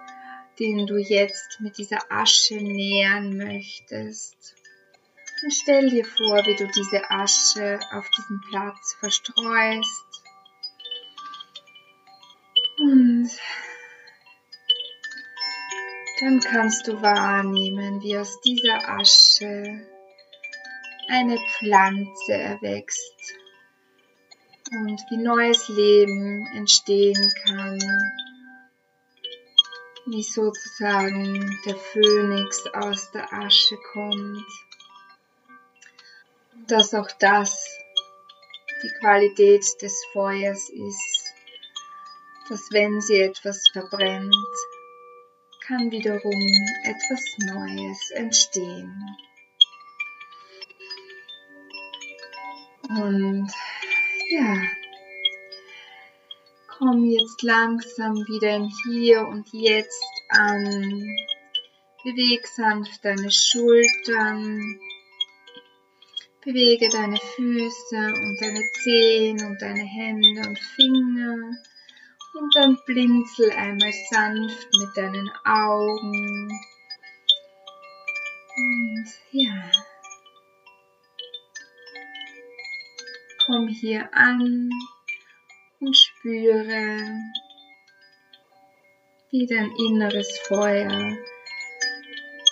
den 0.60 0.86
du 0.86 0.98
jetzt 0.98 1.60
mit 1.62 1.78
dieser 1.78 2.00
Asche 2.12 2.56
nähern 2.56 3.38
möchtest. 3.38 4.56
Und 5.44 5.52
stell 5.52 5.90
dir 5.90 6.06
vor, 6.06 6.38
wie 6.46 6.56
du 6.56 6.66
diese 6.68 7.12
Asche 7.12 7.78
auf 7.92 8.10
diesem 8.12 8.40
Platz 8.50 8.96
verstreust. 9.02 10.22
Und 12.80 13.30
dann 16.22 16.40
kannst 16.40 16.88
du 16.88 17.02
wahrnehmen, 17.02 18.02
wie 18.02 18.18
aus 18.18 18.40
dieser 18.40 18.88
Asche 18.88 19.86
eine 21.10 21.38
Pflanze 21.50 22.34
erwächst 22.34 23.36
und 24.72 25.02
wie 25.10 25.18
neues 25.18 25.68
Leben 25.68 26.48
entstehen 26.56 27.34
kann, 27.46 27.80
wie 30.06 30.24
sozusagen 30.24 31.60
der 31.66 31.76
Phönix 31.76 32.66
aus 32.68 33.12
der 33.12 33.34
Asche 33.34 33.76
kommt 33.92 34.46
dass 36.68 36.94
auch 36.94 37.10
das 37.20 37.66
die 38.84 38.92
Qualität 39.00 39.66
des 39.82 40.06
Feuers 40.12 40.70
ist, 40.70 41.34
dass 42.50 42.70
wenn 42.72 43.00
sie 43.02 43.22
etwas 43.22 43.64
verbrennt, 43.72 44.36
kann 45.66 45.92
wiederum 45.92 46.42
etwas 46.84 47.22
Neues 47.38 48.12
entstehen. 48.12 49.18
Und 52.90 53.50
ja, 54.30 54.62
komm 56.68 57.06
jetzt 57.06 57.42
langsam 57.44 58.16
wieder 58.16 58.58
im 58.58 58.70
Hier 58.84 59.26
und 59.26 59.48
Jetzt 59.54 60.04
an. 60.30 61.18
Beweg 62.04 62.46
sanft 62.48 63.06
deine 63.06 63.32
Schultern, 63.32 64.80
Bewege 66.46 66.90
deine 66.90 67.18
Füße 67.18 68.14
und 68.22 68.42
deine 68.42 68.62
Zehen 68.84 69.42
und 69.46 69.62
deine 69.62 69.84
Hände 69.84 70.48
und 70.48 70.60
Finger 70.60 71.38
und 72.34 72.56
dann 72.56 72.78
blinzel 72.86 73.52
einmal 73.52 73.94
sanft 74.12 74.68
mit 74.78 74.98
deinen 74.98 75.30
Augen. 75.46 76.50
Und 78.58 79.08
ja, 79.32 79.72
komm 83.46 83.68
hier 83.68 84.10
an 84.14 84.70
und 85.80 85.96
spüre, 85.96 86.98
wie 89.32 89.48
dein 89.48 89.72
inneres 89.72 90.40
Feuer 90.48 91.18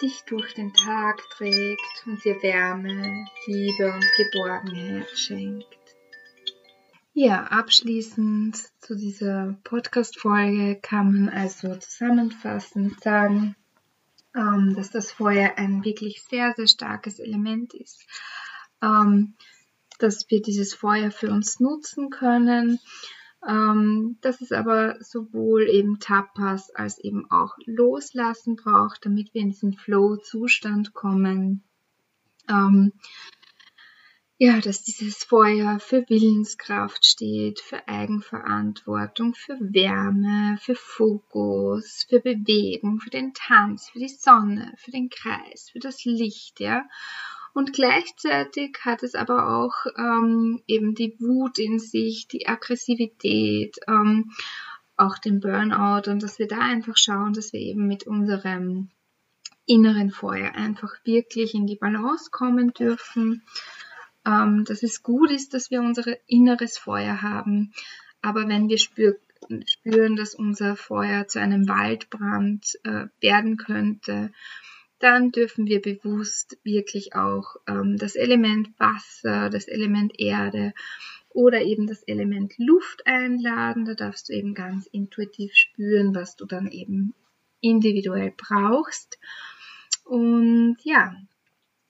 dich 0.02 0.24
durch 0.26 0.54
den 0.54 0.74
Tag 0.74 1.22
trägt 1.30 2.04
und 2.06 2.24
dir 2.24 2.42
Wärme, 2.42 3.26
Liebe 3.46 3.94
und 3.94 4.06
Geborgenheit 4.18 5.10
schenkt. 5.16 5.68
Ja, 7.14 7.44
abschließend 7.44 8.58
zu 8.80 8.96
dieser 8.96 9.58
Podcast-Folge 9.64 10.80
kann 10.82 11.12
man 11.12 11.30
also 11.30 11.76
zusammenfassend 11.76 13.02
sagen, 13.02 13.56
ähm, 14.34 14.74
dass 14.76 14.92
das 14.92 15.12
Feuer 15.12 15.54
ein 15.58 15.84
wirklich 15.84 16.24
sehr, 16.24 16.54
sehr 16.56 16.68
starkes 16.68 17.20
Element 17.20 17.74
ist, 17.74 18.06
ähm, 18.82 19.36
dass 20.00 20.30
wir 20.30 20.42
dieses 20.42 20.74
Feuer 20.74 21.12
für 21.12 21.30
uns 21.30 21.60
nutzen 21.60 22.10
können, 22.10 22.80
ähm, 23.48 24.18
dass 24.22 24.42
es 24.42 24.52
aber 24.52 24.98
sowohl 25.02 25.68
eben 25.70 26.00
Tapas 26.00 26.70
als 26.72 27.00
eben 27.00 27.30
auch 27.32 27.58
Loslassen 27.66 28.56
braucht, 28.56 29.06
damit 29.06 29.34
wir 29.34 29.42
in 29.42 29.50
diesen 29.50 29.74
Flow-Zustand 29.74 30.94
kommen. 30.94 31.64
Ähm, 32.50 32.94
ja, 34.44 34.60
dass 34.60 34.82
dieses 34.82 35.24
Feuer 35.24 35.80
für 35.80 36.04
Willenskraft 36.10 37.06
steht, 37.06 37.60
für 37.60 37.88
Eigenverantwortung, 37.88 39.36
für 39.36 39.56
Wärme, 39.60 40.58
für 40.60 40.74
Fokus, 40.74 42.08
für 42.10 42.20
Bewegung, 42.20 43.00
für 43.00 43.12
den 43.12 43.36
Tanz, 43.36 43.90
für 43.90 44.00
die 44.00 44.10
Sonne, 44.10 44.74
für 44.78 44.90
den 44.90 45.10
Kreis, 45.10 45.70
für 45.72 45.78
das 45.78 46.06
Licht, 46.06 46.60
ja. 46.60 46.84
Und 47.54 47.74
gleichzeitig 47.74 48.78
hat 48.82 49.04
es 49.04 49.16
aber 49.16 49.50
auch 49.50 49.74
ähm, 49.98 50.62
eben 50.68 50.96
die 50.96 51.16
Wut 51.20 51.60
in 51.60 51.80
sich, 51.80 52.28
die 52.28 52.48
Aggressivität, 52.48 53.78
ähm, 53.88 54.32
auch 54.96 55.18
den 55.18 55.40
Burnout 55.40 56.10
und 56.10 56.24
dass 56.24 56.40
wir 56.40 56.48
da 56.48 56.60
einfach 56.60 56.96
schauen, 56.96 57.34
dass 57.34 57.54
wir 57.54 57.60
eben 57.60 57.88
mit 57.88 58.06
unserem 58.06 58.90
inneren 59.66 60.12
Feuer 60.12 60.54
einfach 60.54 60.94
wirklich 61.04 61.54
in 61.54 61.66
die 61.66 61.76
Balance 61.76 62.30
kommen 62.32 62.74
dürfen. 62.74 63.44
Ähm, 64.26 64.66
dass 64.66 64.84
es 64.84 65.02
gut 65.02 65.32
ist, 65.32 65.54
dass 65.54 65.72
wir 65.72 65.82
unser 65.82 66.04
inneres 66.28 66.78
Feuer 66.78 67.22
haben. 67.22 67.74
Aber 68.22 68.48
wenn 68.48 68.70
wir 68.70 68.78
spür 68.78 69.18
spüren, 69.66 70.16
dass 70.16 70.36
unser 70.36 70.76
Feuer 70.76 71.28
zu 71.28 71.40
einem 71.40 71.68
Waldbrand 71.68 72.80
äh, 72.84 73.08
werden 73.20 73.58
könnte, 73.58 74.32
dann 75.02 75.32
dürfen 75.32 75.66
wir 75.68 75.82
bewusst 75.82 76.58
wirklich 76.64 77.16
auch 77.16 77.56
ähm, 77.68 77.98
das 77.98 78.16
Element 78.16 78.70
Wasser, 78.78 79.50
das 79.50 79.68
Element 79.68 80.20
Erde 80.20 80.74
oder 81.30 81.62
eben 81.62 81.88
das 81.88 82.04
Element 82.04 82.54
Luft 82.58 83.06
einladen. 83.06 83.86
Da 83.86 83.96
darfst 83.96 84.30
du 84.30 84.34
eben 84.34 84.54
ganz 84.54 84.86
intuitiv 84.88 85.56
spüren, 85.56 86.14
was 86.14 86.36
du 86.36 86.46
dann 86.46 86.68
eben 86.68 87.14
individuell 87.62 88.34
brauchst. 88.36 89.18
Und 90.04 90.78
ja, 90.84 91.16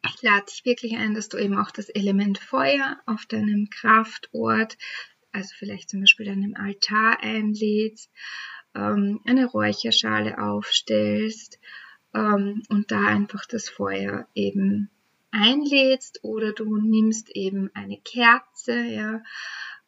ich 0.06 0.22
lade 0.22 0.46
dich 0.46 0.66
wirklich 0.66 0.96
ein, 0.98 1.14
dass 1.14 1.30
du 1.30 1.38
eben 1.38 1.58
auch 1.58 1.72
das 1.72 1.90
Element 1.90 2.38
Feuer 2.38 3.00
auf 3.06 3.26
deinem 3.26 3.70
Kraftort, 3.70 4.78
also 5.32 5.54
vielleicht 5.58 5.90
zum 5.90 6.02
Beispiel 6.02 6.26
deinem 6.26 6.56
Altar 6.56 7.20
einlädst, 7.22 8.10
ähm, 8.76 9.20
eine 9.26 9.46
Räucherschale 9.46 10.40
aufstellst 10.40 11.60
ähm, 12.14 12.64
und 12.70 12.92
da 12.92 13.06
einfach 13.06 13.46
das 13.46 13.70
Feuer 13.70 14.28
eben 14.36 14.90
einlädst 15.32 16.24
oder 16.24 16.52
du 16.52 16.76
nimmst 16.78 17.30
eben 17.30 17.72
eine 17.74 17.98
Kerze, 17.98 18.84
ja. 18.84 19.24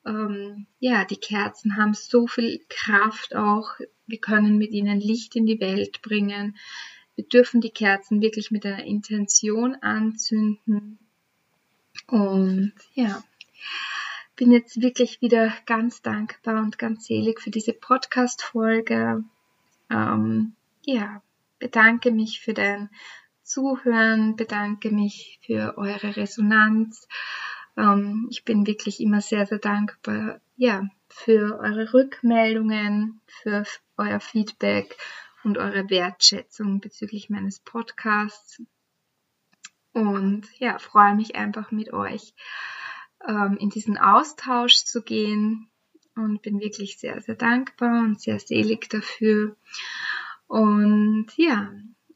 Ähm, 0.06 0.68
ja, 0.80 1.06
die 1.06 1.18
Kerzen 1.18 1.78
haben 1.78 1.94
so 1.94 2.28
viel 2.28 2.62
Kraft 2.70 3.36
auch. 3.36 3.70
Wir 4.06 4.20
können 4.20 4.58
mit 4.58 4.72
ihnen 4.72 5.00
Licht 5.00 5.36
in 5.36 5.46
die 5.46 5.62
Welt 5.62 6.02
bringen. 6.02 6.58
Wir 7.16 7.26
dürfen 7.26 7.62
die 7.62 7.70
Kerzen 7.70 8.22
wirklich 8.22 8.52
mit 8.52 8.66
einer 8.66 8.84
Intention 8.84 9.76
anzünden. 9.76 11.00
Und 12.08 12.74
ja, 12.96 13.24
bin 14.36 14.52
jetzt 14.52 14.82
wirklich 14.82 15.22
wieder 15.22 15.54
ganz 15.66 16.02
dankbar 16.02 16.62
und 16.62 16.78
ganz 16.78 17.06
selig 17.06 17.40
für 17.40 17.52
diese 17.52 17.74
Podcast-Folge. 17.74 19.24
Ähm, 19.90 20.54
ja, 20.86 21.22
bedanke 21.64 22.12
mich 22.12 22.42
für 22.42 22.54
dein 22.54 22.90
Zuhören, 23.42 24.36
bedanke 24.36 24.92
mich 24.92 25.40
für 25.46 25.78
eure 25.78 26.18
Resonanz. 26.18 27.08
Ähm, 27.78 28.28
ich 28.30 28.44
bin 28.44 28.68
wirklich 28.68 29.00
immer 29.00 29.22
sehr, 29.22 29.46
sehr 29.46 29.60
dankbar, 29.60 30.42
ja, 30.58 30.90
für 31.08 31.60
eure 31.60 31.94
Rückmeldungen, 31.94 33.22
für 33.28 33.64
euer 33.96 34.20
Feedback 34.20 34.98
und 35.46 35.58
eure 35.58 35.90
Wertschätzung 35.90 36.82
bezüglich 36.82 37.30
meines 37.30 37.62
Podcasts. 37.62 38.62
Und 39.94 40.48
ja, 40.60 40.80
freue 40.80 41.16
mich 41.16 41.38
einfach 41.38 41.72
mit 41.72 41.94
euch 41.94 42.34
ähm, 43.26 43.56
in 43.58 43.70
diesen 43.70 43.98
Austausch 43.98 44.84
zu 44.84 45.02
gehen 45.02 45.70
und 46.16 46.42
bin 46.42 46.60
wirklich 46.60 46.98
sehr, 46.98 47.22
sehr 47.22 47.36
dankbar 47.36 48.02
und 48.04 48.20
sehr 48.20 48.40
selig 48.40 48.90
dafür. 48.90 49.56
Und 50.48 51.28
ja, 51.38 51.72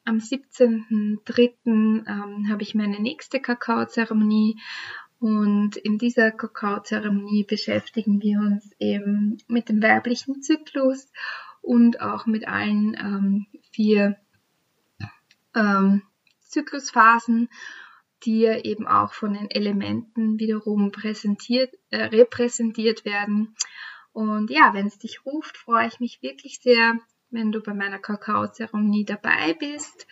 am 0.05 0.17
17.03. 0.17 2.07
Ähm, 2.07 2.49
habe 2.49 2.63
ich 2.63 2.75
meine 2.75 2.99
nächste 2.99 3.39
Kakaozeremonie 3.39 4.59
und 5.19 5.77
in 5.77 5.97
dieser 5.97 6.31
Kakaozeremonie 6.31 7.43
beschäftigen 7.43 8.21
wir 8.21 8.39
uns 8.39 8.71
eben 8.79 9.37
mit 9.47 9.69
dem 9.69 9.81
weiblichen 9.81 10.41
Zyklus 10.41 11.11
und 11.61 12.01
auch 12.01 12.25
mit 12.27 12.47
allen 12.47 12.95
ähm, 12.99 13.47
vier 13.71 14.17
ähm, 15.55 16.03
Zyklusphasen, 16.41 17.49
die 18.23 18.45
eben 18.45 18.87
auch 18.87 19.13
von 19.13 19.33
den 19.33 19.49
Elementen 19.49 20.39
wiederum 20.39 20.91
präsentiert, 20.91 21.73
äh, 21.89 22.03
repräsentiert 22.05 23.03
werden. 23.03 23.55
Und 24.13 24.49
ja, 24.49 24.73
wenn 24.73 24.87
es 24.87 24.97
dich 24.97 25.25
ruft, 25.25 25.57
freue 25.57 25.87
ich 25.87 25.99
mich 25.99 26.21
wirklich 26.21 26.59
sehr, 26.61 26.99
wenn 27.29 27.51
du 27.51 27.61
bei 27.61 27.73
meiner 27.73 27.99
Kakaozeremonie 27.99 29.05
dabei 29.05 29.53
bist. 29.59 30.07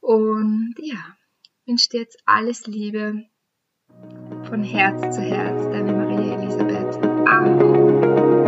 Und 0.00 0.74
ja, 0.78 1.16
wünsche 1.66 1.88
dir 1.90 2.00
jetzt 2.00 2.18
alles 2.26 2.66
Liebe 2.66 3.24
von 4.48 4.62
Herz 4.62 5.16
zu 5.16 5.22
Herz, 5.22 5.64
deine 5.70 5.92
Maria 5.92 6.40
Elisabeth. 6.40 6.96
Amen. 7.26 8.45